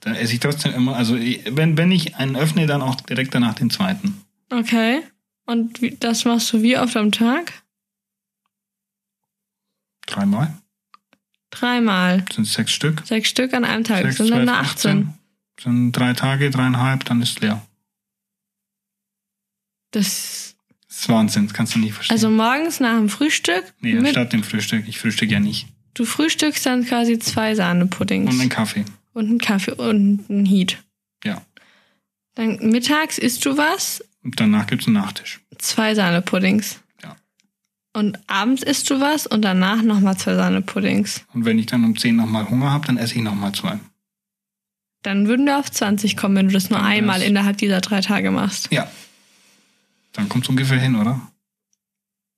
[0.00, 3.54] da esse ich trotzdem immer, also wenn, wenn ich einen öffne, dann auch direkt danach
[3.54, 4.22] den zweiten.
[4.50, 5.02] Okay.
[5.44, 7.52] Und das machst du wie oft am Tag?
[10.06, 10.56] Dreimal.
[11.50, 12.22] Dreimal.
[12.22, 13.02] Das sind sechs Stück.
[13.06, 14.02] Sechs Stück an einem Tag.
[14.02, 15.14] Sechs, sind dann zwölf, 18.
[15.56, 17.64] Das sind drei Tage, dreieinhalb, dann ist leer.
[19.90, 20.54] Das,
[20.88, 22.14] Das ist Wahnsinn, das kannst du nicht verstehen.
[22.14, 23.64] also morgens nach dem Frühstück.
[23.80, 24.86] nee, mit, statt dem Frühstück.
[24.88, 25.66] Ich frühstück ja nicht.
[25.94, 28.32] du frühstückst dann quasi zwei Sahnepuddings.
[28.32, 28.84] Und einen Kaffee.
[29.14, 30.78] und einen Kaffee und einen Heat.
[31.24, 31.42] Ja.
[32.34, 35.40] Dann mittags isst du was, Und danach gibt's einen Nachtisch.
[35.58, 36.80] zwei Sahnepuddings.
[37.98, 41.24] Und abends isst du was und danach nochmal zwei Sahnepuddings.
[41.34, 43.78] Und wenn ich dann um 10 nochmal Hunger habe, dann esse ich nochmal zwei.
[45.02, 47.80] Dann würden wir auf 20 kommen, wenn du das nur Dann einmal wär's- innerhalb dieser
[47.80, 48.68] drei Tage machst.
[48.72, 48.88] Ja.
[50.12, 51.20] Dann kommt's ungefähr hin, oder?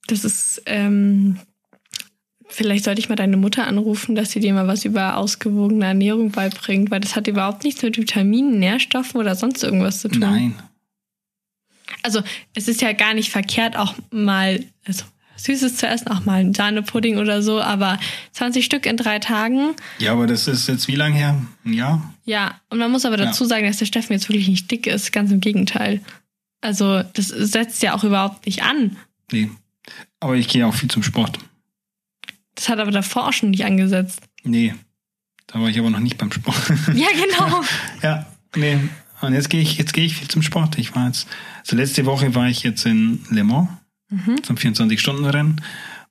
[0.07, 1.39] Das ist, ähm,
[2.49, 6.31] vielleicht sollte ich mal deine Mutter anrufen, dass sie dir mal was über ausgewogene Ernährung
[6.31, 10.21] beibringt, weil das hat überhaupt nichts mit Vitaminen, Nährstoffen oder sonst irgendwas zu tun.
[10.21, 10.55] Nein.
[12.03, 12.23] Also
[12.55, 15.05] es ist ja gar nicht verkehrt, auch mal also
[15.45, 17.99] Süßes zu essen, auch mal einen Sahnepudding oder so, aber
[18.33, 21.41] 20 Stück in drei Tagen, Ja, aber das ist jetzt wie lang her?
[21.65, 22.15] Ein Jahr?
[22.25, 22.61] ja.
[22.71, 23.27] Und man muss aber Ja.
[23.27, 26.01] dazu sagen, dass der Steffen jetzt wirklich nicht dick ist, ganz im Gegenteil.
[26.61, 28.97] Also das setzt ja auch überhaupt nicht an.
[29.33, 29.51] Nee.
[30.21, 31.39] Aber ich gehe auch viel zum Sport.
[32.55, 34.21] Das hat aber davor auch schon nicht angesetzt.
[34.45, 34.75] Nee.
[35.47, 36.57] Da war ich aber noch nicht beim Sport.
[36.95, 37.63] Ja, genau.
[38.03, 38.79] ja, nee.
[39.23, 40.79] Und jetzt gehe ich, jetzt gehe ich viel zum Sport.
[40.79, 41.27] Ich war jetzt,
[41.61, 43.69] also letzte Woche war ich jetzt in Le Mans
[44.11, 44.43] Mhm.
[44.43, 45.61] zum 24-Stunden-Rennen.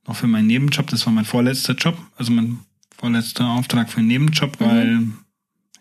[0.08, 0.88] Noch für meinen Nebenjob.
[0.88, 1.98] Das war mein vorletzter Job.
[2.16, 2.60] Also mein
[2.98, 4.66] vorletzter Auftrag für einen Nebenjob, Mhm.
[4.66, 5.02] weil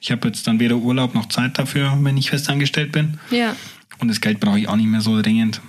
[0.01, 3.19] ich habe jetzt dann weder Urlaub noch Zeit dafür, wenn ich festangestellt bin.
[3.31, 3.57] Ja.
[4.01, 5.61] Und das Geld brauche ich auch nicht mehr so dringend.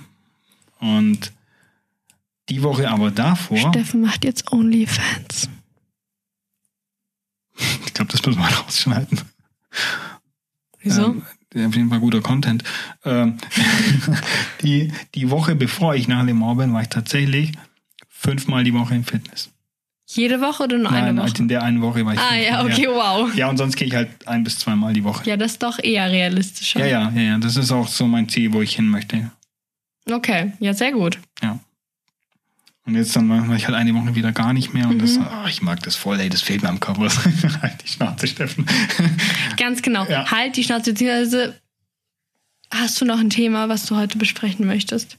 [0.78, 1.32] Und
[2.48, 5.48] die Woche aber davor, Steffen macht jetzt OnlyFans.
[7.86, 9.20] ich glaube, das muss man rausschneiden.
[10.80, 11.06] Wieso?
[11.06, 11.22] Ähm,
[11.54, 12.64] auf jeden Fall guter Content.
[13.04, 13.38] Ähm,
[14.62, 17.52] die, die Woche bevor ich nach Le Mans bin, war ich tatsächlich
[18.08, 19.50] fünfmal die Woche im Fitness.
[20.06, 21.42] Jede Woche oder nur Nein, eine halt Woche?
[21.42, 23.32] in der einen Woche war ich Ah ja, okay, wow.
[23.36, 25.24] Ja, und sonst gehe ich halt ein bis zweimal die Woche.
[25.24, 26.80] Ja, das ist doch eher realistischer.
[26.80, 27.38] Ja, ja, ja, ja.
[27.38, 29.30] Das ist auch so mein Ziel, wo ich hin möchte.
[30.10, 31.20] Okay, ja, sehr gut.
[31.42, 31.60] Ja.
[32.90, 35.24] Und jetzt dann mache ich halt eine Woche wieder gar nicht mehr und das, Mhm.
[35.30, 37.02] oh, ich mag das voll, ey, das fehlt mir am Körper.
[37.62, 38.66] halt die Schnauze, Steffen.
[39.56, 40.04] Ganz genau.
[40.06, 40.28] Ja.
[40.28, 40.90] Halt die Schnauze.
[40.90, 41.54] Beziehungsweise
[42.68, 45.18] hast du noch ein Thema, was du heute besprechen möchtest?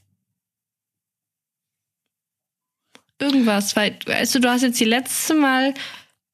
[3.19, 5.73] Irgendwas, weil weißt du, du hast jetzt die letzte Mal,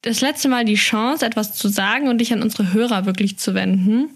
[0.02, 3.54] das letzte Mal die Chance, etwas zu sagen und dich an unsere Hörer wirklich zu
[3.54, 4.10] wenden.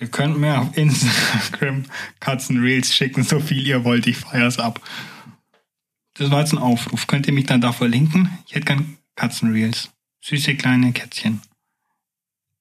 [0.00, 1.84] Ihr könnt mir auf Instagram
[2.20, 4.80] Katzenreels schicken, so viel ihr wollt, ich feier's ab.
[6.14, 7.06] Das war jetzt ein Aufruf.
[7.06, 8.30] Könnt ihr mich dann da verlinken?
[8.46, 9.90] Ich hätte gern Katzenreels.
[10.20, 11.40] Süße kleine Kätzchen.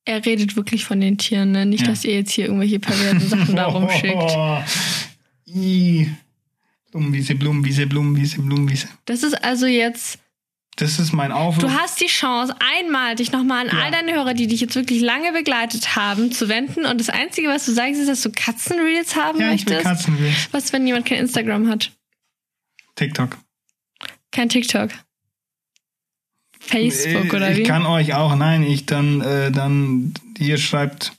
[0.05, 1.65] Er redet wirklich von den Tieren, ne?
[1.65, 1.87] Nicht, Ja.
[1.89, 4.15] dass ihr jetzt hier irgendwelche perversen Sachen da rumschickt.
[4.15, 4.61] Oh,
[5.45, 6.09] Ih.
[6.91, 8.87] Blumenwiese, Blumenwiese, Blumenwiese, Blumenwiese.
[9.05, 10.19] Das ist also jetzt
[10.77, 11.63] Das ist mein Aufruf.
[11.63, 13.83] Du hast die Chance, einmal dich nochmal an Ja.
[13.83, 16.85] all deine Hörer, die dich jetzt wirklich lange begleitet haben, zu wenden.
[16.85, 19.83] Und das Einzige, was du sagst, ist, dass du Katzenreels haben ja, ich will möchtest.
[20.05, 20.47] Katzenreels.
[20.51, 21.91] Was, wenn jemand kein Instagram hat?
[22.95, 23.37] TikTok.
[24.31, 24.91] Kein TikTok.
[26.59, 27.63] Facebook oder ich wie?
[27.63, 31.13] kann euch auch, nein, ich dann, äh, dann, hier schreibt,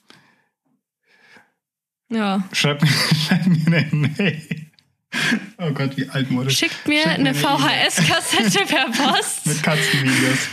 [2.10, 2.48] ja.
[2.52, 2.86] schreibt,
[3.26, 4.67] schreibt mir eine Mail.
[5.60, 6.56] Oh Gott, wie altmodisch.
[6.58, 9.46] Schickt mir Schickt eine eine VHS-Kassette per Post.
[9.46, 10.48] Mit Katzenvideos.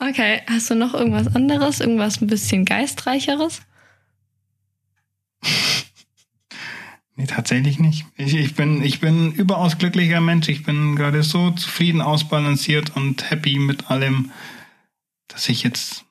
[0.00, 1.80] Okay, hast du noch irgendwas anderes?
[1.80, 3.62] Irgendwas ein bisschen geistreicheres?
[7.20, 8.06] Nee, tatsächlich nicht.
[8.16, 10.48] Ich, ich, bin, ich bin überaus glücklicher Mensch.
[10.48, 14.30] Ich bin gerade so zufrieden, ausbalanciert und happy mit allem,
[15.26, 16.04] dass ich jetzt,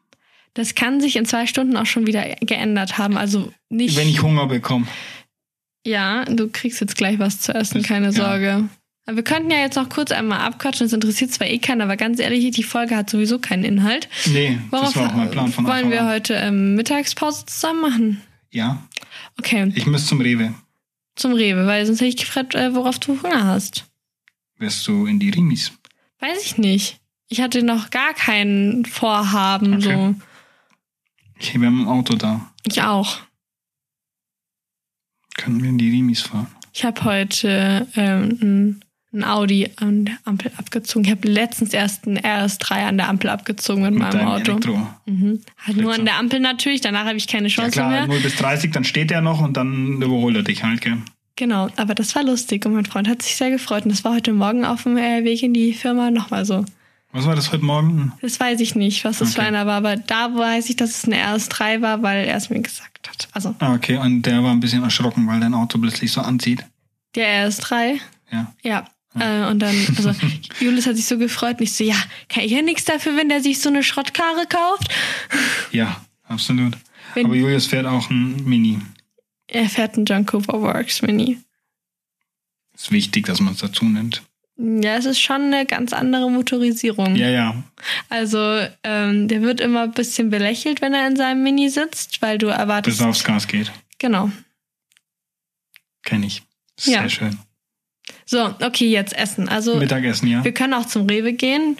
[0.53, 3.17] Das kann sich in zwei Stunden auch schon wieder geändert haben.
[3.17, 3.95] Also nicht.
[3.95, 4.85] wenn ich Hunger bekomme.
[5.87, 8.11] Ja, du kriegst jetzt gleich was zu essen, keine ja.
[8.11, 8.69] Sorge.
[9.05, 10.85] Aber wir könnten ja jetzt noch kurz einmal abquatschen.
[10.85, 14.09] Das interessiert zwar eh keinen, aber ganz ehrlich, die Folge hat sowieso keinen Inhalt.
[14.25, 18.21] Nee, Worauf das war auch mein Plan von wollen wir heute ähm, Mittagspause zusammen machen?
[18.51, 18.83] Ja,
[19.39, 20.53] Okay, ich muss zum Rewe.
[21.15, 23.85] zum Rewe, weil sonst hätte ich gefragt, äh, worauf du Hunger hast.
[24.57, 25.71] Wirst du in die Rimis?
[26.19, 26.99] Weiß ich nicht.
[27.29, 29.75] Ich hatte noch gar kein Vorhaben.
[29.75, 29.93] Okay.
[29.93, 30.15] So.
[31.39, 32.51] Ich habe im Auto da.
[32.65, 33.19] Ich auch.
[35.37, 36.47] Können wir in die Rimis fahren?
[36.73, 38.81] Ich habe heute ähm,
[39.13, 41.05] ein, Audi an der Ampel abgezogen.
[41.05, 44.51] Ich habe letztens erst ein RS3 an der Ampel abgezogen mit, Mit meinem Auto.
[44.51, 44.87] Elektro.
[45.05, 45.41] Mhm.
[45.65, 46.81] Halt nur an der Ampel natürlich.
[46.81, 48.07] Danach habe ich keine Ja Chance klar, mehr.
[48.07, 50.97] 0 bis 30, dann steht er noch und dann überholt er dich halt, gell?
[51.35, 53.85] Genau, aber das war lustig und mein Freund hat sich sehr gefreut.
[53.85, 56.65] Und das war heute Morgen auf dem äh, Weg in die Firma nochmal so.
[57.17, 58.13] Was war das heute Morgen?
[58.21, 59.47] Das weiß ich nicht, was das für Okay.
[59.47, 62.59] einer war, aber da weiß ich, dass es ein RS3 war, weil er es mir
[62.61, 63.27] gesagt hat.
[63.31, 66.63] Also Ah, okay, und der war ein bisschen erschrocken, weil dein Auto plötzlich so anzieht.
[67.15, 67.99] der RS3,
[68.31, 68.53] Ja.
[68.61, 68.85] ja.
[69.19, 70.11] Äh, und dann, also
[70.59, 71.95] Julius hat sich so gefreut und ich so, ja,
[72.29, 74.93] kann ich ja nichts dafür, wenn der sich so eine Schrottkarre kauft.
[75.71, 76.77] Ja, absolut.
[77.15, 78.79] Wenn- Aber Julius fährt auch ein Mini.
[79.47, 81.39] Er fährt einen John Cooper Works Mini.
[82.75, 84.21] Ist wichtig, dass man es dazu nimmt.
[84.59, 87.15] Ja, es ist schon eine ganz andere Motorisierung.
[87.15, 87.63] Ja, ja.
[88.09, 92.37] Also, ähm, der wird immer ein bisschen belächelt, wenn er in seinem Mini sitzt, weil
[92.39, 92.99] du Bis erwartest.
[92.99, 93.71] es aufs Gas geht.
[93.99, 94.31] Genau.
[96.03, 96.41] Kenne ich.
[96.77, 97.01] Ist Ja.
[97.01, 97.37] Sehr schön.
[98.25, 99.47] So, okay, jetzt essen.
[99.47, 100.43] Also, Mittagessen, ja.
[100.43, 101.77] wir können auch zum Rewe gehen.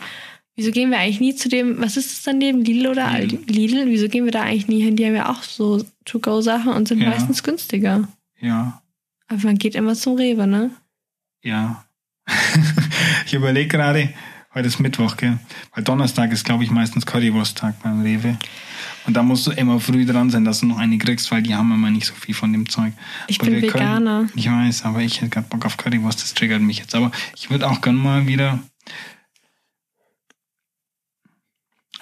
[0.56, 3.40] Wieso gehen wir eigentlich nie zu dem, was ist es daneben, Lidl oder Lidl.
[3.48, 3.86] Lidl?
[3.88, 4.96] Wieso gehen wir da eigentlich nie hin?
[4.96, 7.10] Die haben ja auch so To-Go-Sachen und sind Ja.
[7.10, 8.08] meistens günstiger.
[8.40, 8.82] Ja,
[9.28, 10.72] Aber man geht immer zum Rewe, ne?
[11.44, 11.84] ja.
[13.26, 14.14] Ich überlege gerade,
[14.54, 15.38] heute ist Mittwoch, gell?
[15.74, 18.38] Weil Donnerstag ist, glaube ich, meistens Currywurst-Tag beim Rewe.
[19.06, 21.56] Und da musst du immer früh dran sein, dass du noch eine kriegst, weil die
[21.56, 22.92] haben immer nicht so viel von dem Zeug.
[23.28, 24.30] Ich Aber bin wir können- Veganer.
[24.36, 26.94] Ich weiß, aber ich hätte gerade Bock auf Currywurst, das triggert mich jetzt.
[26.96, 28.60] Aber ich würde auch gern mal wieder.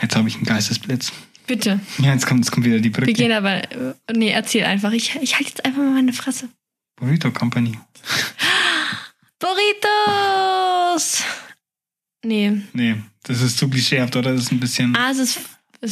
[0.01, 1.11] Jetzt habe ich einen Geistesblitz.
[1.47, 1.79] Bitte.
[1.99, 3.07] Ja, jetzt kommt, jetzt kommt wieder die Brücke.
[3.07, 3.71] Wir gehen aber.
[3.71, 4.91] äh, Nee, erzähl einfach.
[4.91, 6.49] Ich, ich halte jetzt einfach mal meine Fresse.
[6.95, 7.77] Burrito Company.
[9.39, 11.23] Burritos!
[12.23, 12.61] Nee.
[12.73, 14.33] Nee, das ist zu klischeehaft, oder?
[14.33, 14.95] Das ist ein bisschen.
[14.95, 15.39] Ah, es ist.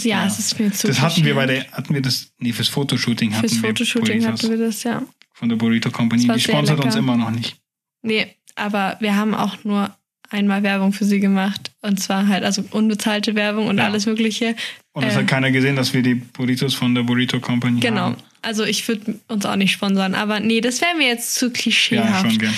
[0.06, 0.26] Ja, Ja.
[0.26, 0.88] es ist mir zu.
[0.88, 4.20] das hatten wir bei der, hatten wir das, nee, fürs Fotoshooting hatten Fürs wir Fotoshooting
[4.22, 5.04] Burritos hatten wir das, ja.
[5.34, 6.28] von der Burrito Company.
[6.28, 7.58] Die sponsert uns immer noch nicht.
[8.02, 9.96] Nee, aber wir haben auch nur
[10.32, 11.72] einmal Werbung für sie gemacht.
[11.82, 13.84] Und zwar halt, also unbezahlte Werbung und Ja.
[13.86, 14.56] alles Mögliche.
[14.94, 15.18] Und es Äh.
[15.18, 18.02] hat keiner gesehen, dass wir die Burritos von der Burrito Company Genau.
[18.02, 18.18] haben.
[18.42, 21.52] Also ich würde uns auch nicht sponsern, aber nee, das wäre mir jetzt zu Ja,
[21.52, 22.22] klischeehaft.
[22.32, 22.54] schon gern.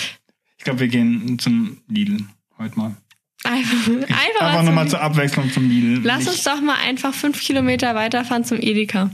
[0.65, 2.25] Ich glaube, wir gehen zum Lidl
[2.57, 2.95] heute mal.
[3.43, 6.01] einfach einfach, Einfach mal nochmal zur Abwechslung zum Lidl.
[6.03, 9.11] Lass uns doch mal einfach fünf Kilometer weiterfahren zum Edeka.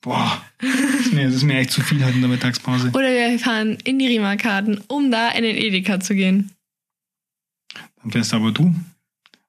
[0.00, 0.42] Boah.
[1.12, 2.88] das ist mir echt zu viel heute in der Mittagspause.
[2.94, 6.50] Oder wir fahren in die Riemarkarten, um da in den Edeka zu gehen.
[8.00, 8.74] Dann fährst aber du.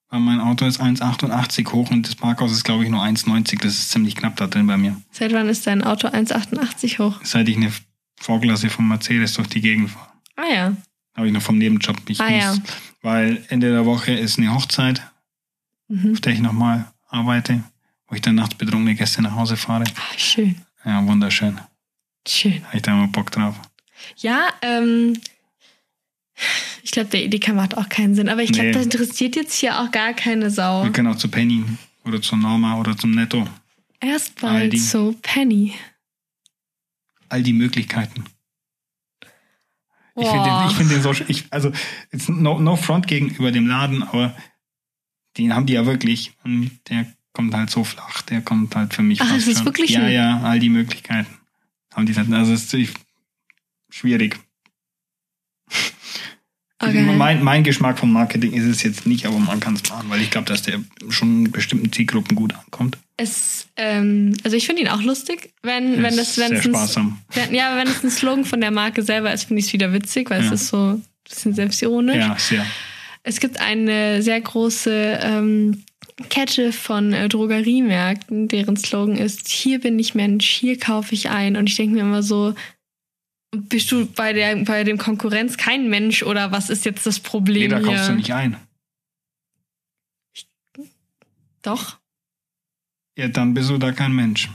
[0.10, 3.62] Weil mein Auto ist 1,88 hoch und das Parkhaus ist, glaube ich, nur 1,90.
[3.62, 5.02] Das ist ziemlich knapp da drin bei mir.
[5.12, 7.22] Seit wann ist dein Auto 1,88 hoch?
[7.24, 7.72] Seit ich eine
[8.20, 10.13] Vorklasse von Mercedes durch die Gegend fahre.
[10.36, 10.76] Ah ja.
[11.16, 11.98] Habe ich noch vom Nebenjob.
[12.10, 12.56] Ich Ah, muss, ja.
[13.02, 15.02] Weil Ende der Woche ist eine Hochzeit,
[15.88, 16.14] Mhm.
[16.14, 17.64] auf der ich nochmal arbeite,
[18.08, 19.84] wo ich dann nachts betrunkene Gäste nach Hause fahre.
[19.96, 20.56] Ah, schön.
[20.86, 21.60] Ja, wunderschön.
[22.28, 22.64] Schön.
[22.66, 23.56] Habe ich da immer Bock drauf.
[24.18, 25.20] Ja, ähm,
[26.82, 28.28] ich glaube, der Edeka macht auch keinen Sinn.
[28.30, 28.74] Aber ich glaube, Nee.
[28.74, 30.84] das interessiert jetzt hier auch gar keine Sau.
[30.84, 31.64] Wir können auch zu Penny
[32.06, 33.48] oder zu Norma oder zum Netto.
[34.00, 35.74] Erstmal zu Penny.
[37.30, 38.26] All die Möglichkeiten.
[40.16, 41.72] Ich finde den, ich find den so, ich, also,
[42.12, 44.36] jetzt no, no front gegenüber dem Laden, aber
[45.38, 46.34] den haben die ja wirklich.
[46.44, 49.66] Und der kommt halt so flach, der kommt halt für mich Ach, ist es schon.
[49.66, 51.40] wirklich Ja, ja, all die Möglichkeiten.
[51.94, 52.94] Haben die halt, also, es ist ziemlich
[53.90, 54.40] schwierig.
[56.90, 57.02] Okay.
[57.18, 60.22] Mein, mein Geschmack vom Marketing ist es jetzt nicht, aber man kann es machen, weil
[60.22, 60.80] ich glaube, dass der
[61.10, 62.98] schon bestimmten Zielgruppen gut ankommt.
[63.18, 66.66] Es, ähm, also ich finde ihn auch lustig, wenn, wenn das, ist wenn sehr es
[66.66, 67.18] ein, sparsam.
[67.34, 69.94] wenn, ja, wenn es ein Slogan von der Marke selber ist, finde ich es wieder
[69.94, 70.48] witzig, weil Ja.
[70.48, 72.16] es ist so ein bisschen selbstironisch.
[72.18, 72.66] Ja, sehr.
[73.24, 75.84] Es gibt eine sehr große ähm,
[76.30, 81.56] Kette von äh, Drogeriemärkten, deren Slogan ist, hier bin ich Mensch, hier kaufe ich ein.
[81.56, 82.54] Und ich denke mir immer so,
[83.54, 87.64] bist du bei, der, bei dem Konkurrenz kein Mensch oder was ist jetzt das Problem
[87.64, 88.58] Nee, da kaufst du nicht ein.
[91.62, 91.98] Doch.
[93.18, 94.50] Ja, dann bist du da kein Mensch.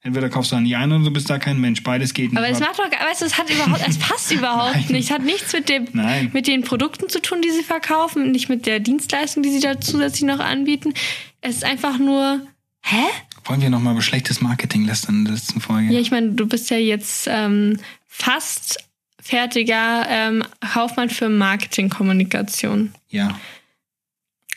[0.00, 1.82] Entweder kaufst du da nicht ein oder du bist da kein Mensch.
[1.82, 2.38] Beides geht nicht.
[2.38, 5.06] Aber es macht doch, weißt du, es hat überhaupt, es passt überhaupt nicht.
[5.06, 6.30] Es hat nichts mit dem, Nein.
[6.32, 9.80] mit den Produkten zu tun, die sie verkaufen, nicht mit der Dienstleistung, die sie da
[9.80, 10.94] zusätzlich noch anbieten.
[11.40, 12.46] Es ist einfach nur,
[12.82, 13.04] hä?
[13.44, 15.92] Wollen wir nochmal über schlechtes Marketing lästern in der letzten Folge?
[15.92, 17.78] Ja, ich meine, du bist ja jetzt ähm,
[18.18, 18.78] fast
[19.20, 22.94] fertiger ähm, Kaufmann für Marketingkommunikation.
[23.08, 23.38] ja.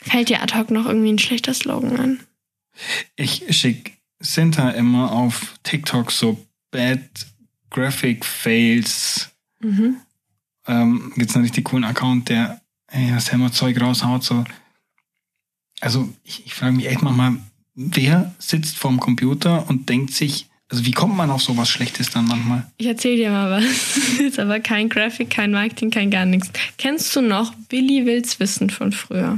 [0.03, 2.19] Fällt dir ad hoc noch irgendwie ein schlechter Slogan an?
[3.15, 7.27] Ich schicke Sinta immer auf TikTok so Bad
[7.69, 9.29] Graphic Fails.
[9.59, 9.97] Mhm.
[10.65, 14.23] Ähm, gibt's einen richtig coolen Account, der ey, was der immer Zeug raushaut.
[14.23, 14.43] So.
[15.79, 17.37] Also ich, ich frage mich echt manchmal,
[17.75, 22.25] wer sitzt vorm Computer und denkt sich, also wie kommt man auf sowas Schlechtes dann
[22.25, 22.65] manchmal?
[22.77, 23.97] Ich erzähl dir mal was.
[24.19, 26.49] ist aber kein Graphic, kein Marketing, kein gar nichts.
[26.77, 29.37] Kennst du noch Billy will's wissen von früher?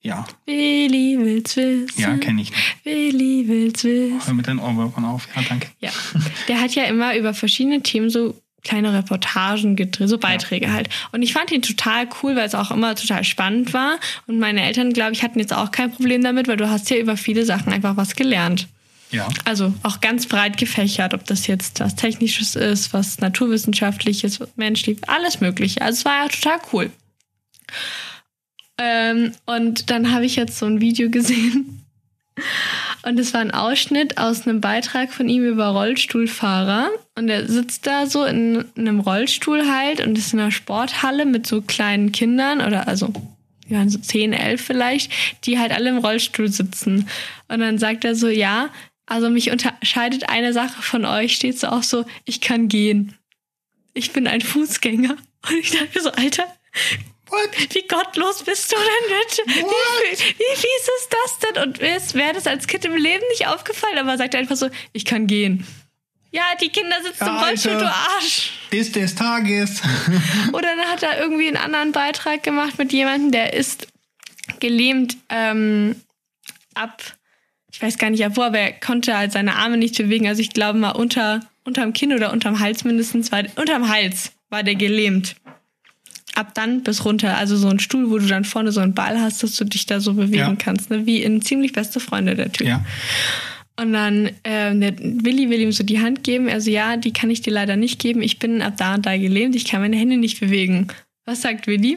[0.00, 2.00] Ja, Billy will's wissen.
[2.00, 2.84] ja, kenne ich nicht.
[2.84, 4.20] Billy will's wissen.
[4.24, 5.28] Hör mit deinen Ohrwürfern auf.
[5.34, 5.68] Ja, danke.
[5.80, 5.90] Ja.
[6.48, 10.88] Der hat ja immer über verschiedene Themen so kleine Reportagen gedreht, so Beiträge halt.
[11.10, 13.98] Und ich fand ihn total cool, weil es auch immer total spannend war.
[14.28, 16.96] Und meine Eltern, glaube ich, hatten jetzt auch kein Problem damit, weil du hast ja
[16.96, 18.68] über viele Sachen einfach was gelernt.
[19.12, 19.28] Ja.
[19.44, 24.98] Also auch ganz breit gefächert, ob das jetzt was Technisches ist, was Naturwissenschaftliches, was menschlich,
[25.06, 25.82] alles Mögliche.
[25.82, 26.90] Also es war ja total cool.
[28.78, 31.78] Ähm, und dann habe ich jetzt so ein Video gesehen.
[33.04, 36.88] Und es war ein Ausschnitt aus einem Beitrag von ihm über Rollstuhlfahrer.
[37.14, 41.46] Und er sitzt da so in einem Rollstuhl halt und ist in einer Sporthalle mit
[41.46, 43.12] so kleinen Kindern oder also
[43.68, 45.12] die waren so 10, 11 vielleicht,
[45.44, 47.08] die halt alle im Rollstuhl sitzen.
[47.48, 48.70] Und dann sagt er so, ja,
[49.12, 53.16] also mich unterscheidet eine Sache von euch, steht so auch so, ich kann gehen.
[53.94, 55.16] Ich bin ein Fußgänger.
[55.48, 56.46] Und ich dachte so, Alter,
[57.28, 57.74] What?
[57.74, 59.42] wie gottlos bist du denn bitte?
[59.46, 61.62] Wie, wie, wie fies ist das denn?
[61.62, 64.68] Und mir wäre das als Kind im Leben nicht aufgefallen, aber er sagt einfach so,
[64.92, 65.66] ich kann gehen.
[66.30, 67.84] Ja, die Kinder sitzen im Ja, Rollstuhl, Alter.
[67.84, 68.52] du Arsch.
[68.70, 69.82] Ist des Tages.
[70.52, 73.88] Oder dann hat er irgendwie einen anderen Beitrag gemacht mit jemandem, der ist
[74.58, 76.00] gelähmt ähm,
[76.74, 77.02] ab,
[77.72, 80.26] ich weiß gar nicht ab wo, aber er konnte halt seine Arme nicht bewegen.
[80.28, 84.62] Also ich glaube mal unter unterm Kinn oder unterm Hals mindestens war unterm Hals war
[84.62, 85.36] der gelähmt.
[86.34, 89.20] Ab dann bis runter, also so ein Stuhl, wo du dann vorne so einen Ball
[89.20, 90.54] hast, dass du dich da so bewegen Ja.
[90.58, 91.04] kannst, ne?
[91.06, 92.66] wie in ziemlich beste Freunde der Typ.
[92.66, 92.84] ja.
[93.80, 96.48] Und dann ähm, der Willi will ihm so die Hand geben.
[96.50, 98.20] Also ja, die kann ich dir leider nicht geben.
[98.20, 99.56] Ich bin ab da und da gelähmt.
[99.56, 100.88] Ich kann meine Hände nicht bewegen.
[101.24, 101.96] Was sagt Willi?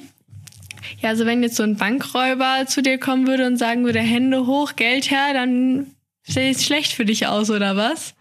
[1.01, 4.45] Ja, also wenn jetzt so ein Bankräuber zu dir kommen würde und sagen würde, Hände
[4.45, 5.87] hoch, Geld her, dann
[6.23, 8.15] sieht es schlecht für dich aus, oder was?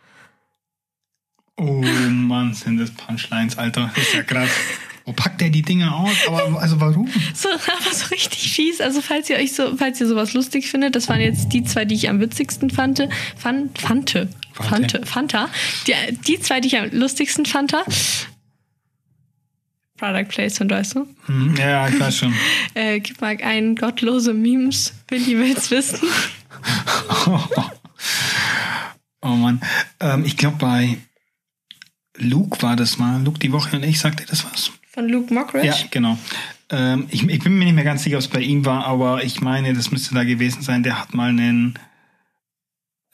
[1.57, 3.91] Oh Mann, sind das Punchlines, Alter.
[3.95, 4.51] Das ist ja krass.
[5.05, 6.17] Wo packt der die Dinger aus?
[6.27, 7.09] Aber also warum?
[7.35, 8.81] So, aber so richtig fies.
[8.81, 11.85] Also falls ihr euch so, falls ihr sowas lustig findet, das waren jetzt die zwei,
[11.85, 13.07] die ich am witzigsten fand.
[13.37, 14.29] Fand, fante.
[14.53, 15.01] Fante.
[15.03, 15.07] Fante.
[15.07, 15.49] Fanta.
[15.87, 15.93] Die,
[16.27, 17.75] die zwei, die ich am lustigsten fand.
[19.97, 21.07] Product Placement, weißt du?
[21.27, 22.35] Hm, ja, ich weiß schon.
[22.75, 24.93] Äh, gib mal ein gottlose Memes.
[25.09, 26.01] Willi will's wissen.
[29.25, 29.61] Oh Mann.
[30.01, 30.99] Ähm, ich glaube, bei
[32.19, 33.23] Luke war das mal.
[33.23, 34.71] Luke die Woche und ich sagte das was.
[34.91, 35.67] Von Luke Mockridge.
[35.67, 36.19] Ja, genau.
[36.69, 39.25] Ähm, ich, ich bin mir nicht mehr ganz sicher, ob es bei ihm war, aber
[39.25, 40.83] ich meine, das müsste da gewesen sein.
[40.83, 41.79] Der hat mal einen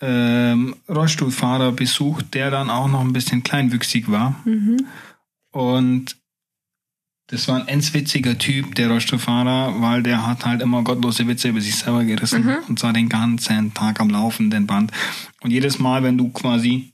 [0.01, 4.41] ähm, Rollstuhlfahrer besucht, der dann auch noch ein bisschen kleinwüchsig war.
[4.45, 4.87] Mhm.
[5.53, 6.17] Und
[7.31, 11.49] das war ein ends witziger Typ, der Rollstuhlfahrer, weil der hat halt immer gottlose Witze
[11.49, 12.57] über sich selber gerissen Mhm.
[12.69, 14.91] und zwar den ganzen Tag am laufenden Band.
[15.41, 16.93] Und jedes Mal, wenn du quasi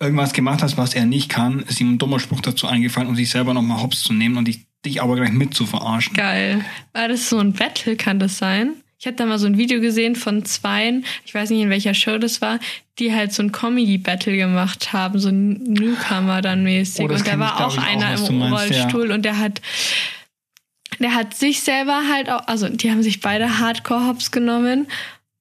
[0.00, 3.16] irgendwas gemacht hast, was er nicht kann, ist ihm ein dummer Spruch dazu eingefallen, um
[3.16, 6.14] sich selber nochmal hops zu nehmen und dich, dich aber gleich mit zu verarschen.
[6.14, 6.64] Geil.
[6.92, 8.74] War das so ein Battle, kann das sein?
[9.04, 11.92] Ich habe da mal so ein Video gesehen von zweien, ich weiß nicht in welcher
[11.92, 12.58] Show das war,
[12.98, 17.04] die halt so ein Comedy-Battle gemacht haben, so ein Newcomer dann mäßig.
[17.04, 18.80] Oh, und da war auch auch, einer was im meinst, ja.
[18.84, 19.60] Rollstuhl und der hat,
[21.00, 24.86] der hat sich selber halt auch, also die haben sich beide Hardcore-Hops genommen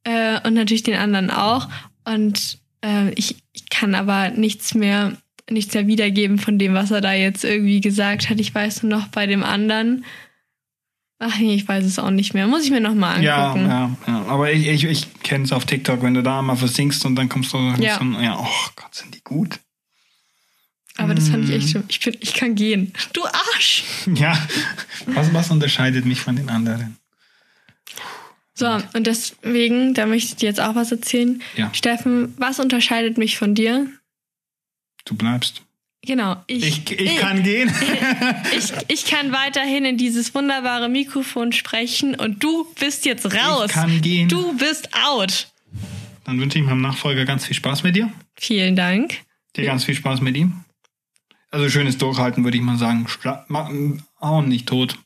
[0.03, 1.70] äh, und natürlich den anderen auch.
[2.03, 5.16] Und äh, ich, ich kann aber nichts mehr,
[5.49, 8.41] nichts mehr wiedergeben von dem, was er da jetzt irgendwie gesagt hat.
[8.41, 10.03] Ich weiß nur noch bei dem anderen.
[11.26, 12.47] Ach ich weiß es auch nicht mehr.
[12.47, 13.69] Muss ich mir nochmal Ja, angucken.
[13.69, 14.26] ja, ja.
[14.28, 17.30] Aber ich, ich, ich kenne es auf TikTok, wenn du da mal versinkst und dann
[17.30, 17.97] kommst du Ja.
[17.97, 19.59] so ja, oh Gott, sind die gut.
[20.97, 21.86] Aber das fand ich echt schlimm.
[21.88, 22.93] Ich, bin, ich kann gehen.
[23.13, 23.84] Du Arsch!
[24.15, 24.38] Ja,
[25.07, 26.97] was, was unterscheidet mich von den anderen?
[28.53, 31.41] So, und deswegen, da möchte ich dir jetzt auch was erzählen.
[31.55, 31.74] Ja.
[31.74, 33.88] Steffen, was unterscheidet mich von dir?
[35.05, 35.61] Du bleibst.
[36.06, 37.72] Genau, ich, Ich, ich kann gehen.
[38.58, 43.68] ich, ich kann weiterhin in dieses wunderbare Mikrofon sprechen und du bist jetzt raus.
[43.68, 44.28] Ich kann gehen.
[44.28, 45.47] Du bist out.
[46.26, 48.12] Dann wünsche ich meinem Nachfolger ganz viel Spaß mit dir.
[48.36, 49.20] Vielen Dank.
[49.56, 50.64] Dir ganz viel Spaß mit ihm.
[51.51, 53.08] Also schönes Durchhalten, würde ich mal sagen.
[53.08, 53.70] Stra ma-
[54.20, 54.97] hauen nicht tot.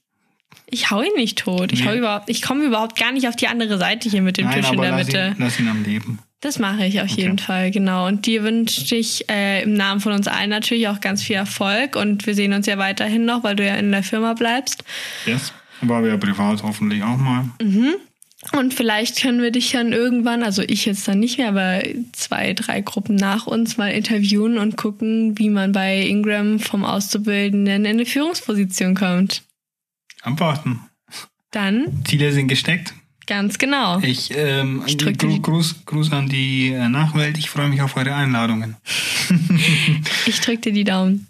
[0.70, 1.72] Ich hau ihn nicht tot.
[1.74, 1.88] Ich, Nee.
[1.90, 4.62] hau überhaupt, ich komme überhaupt gar nicht auf die andere Seite hier mit dem Nein,
[4.62, 5.36] Tisch in der lass Mitte.
[5.38, 6.20] ihn, lass ihn am Leben.
[6.42, 7.22] Das mache ich auf Okay.
[7.22, 8.06] jeden Fall, genau.
[8.08, 11.96] Und dir wünsche ich äh, im Namen von uns allen natürlich auch ganz viel Erfolg.
[11.96, 14.84] Und wir sehen uns ja weiterhin noch, weil du ja in der Firma bleibst.
[15.26, 15.52] Yes.
[15.82, 17.46] War wir ja privat hoffentlich auch mal.
[18.54, 21.82] Und vielleicht können wir dich dann irgendwann, also ich jetzt dann nicht mehr, aber
[22.14, 27.86] zwei, drei Gruppen nach uns mal interviewen und gucken, wie man bei Ingram vom Auszubildenden
[27.86, 29.44] in eine Führungsposition kommt.
[30.22, 30.82] Abwarten.
[31.52, 32.94] Dann Ziele sind gesteckt.
[33.28, 34.00] Ganz genau.
[34.00, 37.38] Ich, ähm, Ich drück dir Gru die- Gruß, Gruß an die äh, Nachwelt.
[37.38, 38.76] Ich freue mich auf eure Einladungen.
[40.26, 41.28] Ich drück dir die Daumen.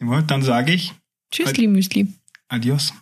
[0.00, 0.92] Jawohl, dann sage ich
[1.30, 2.06] Tschüssli, Müsli.
[2.48, 2.92] Adios.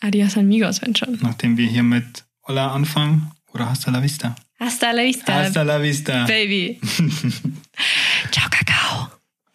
[0.00, 1.18] Adios amigos, wenn schon.
[1.22, 3.30] Nachdem wir hier mit Hola anfangen.
[3.54, 4.34] Oder hasta la vista.
[4.58, 6.24] Hasta la vista, Hasta la vista.
[6.24, 6.80] baby.
[8.32, 9.08] Ciao, Kakao.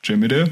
[0.03, 0.49] Tschö mit dir.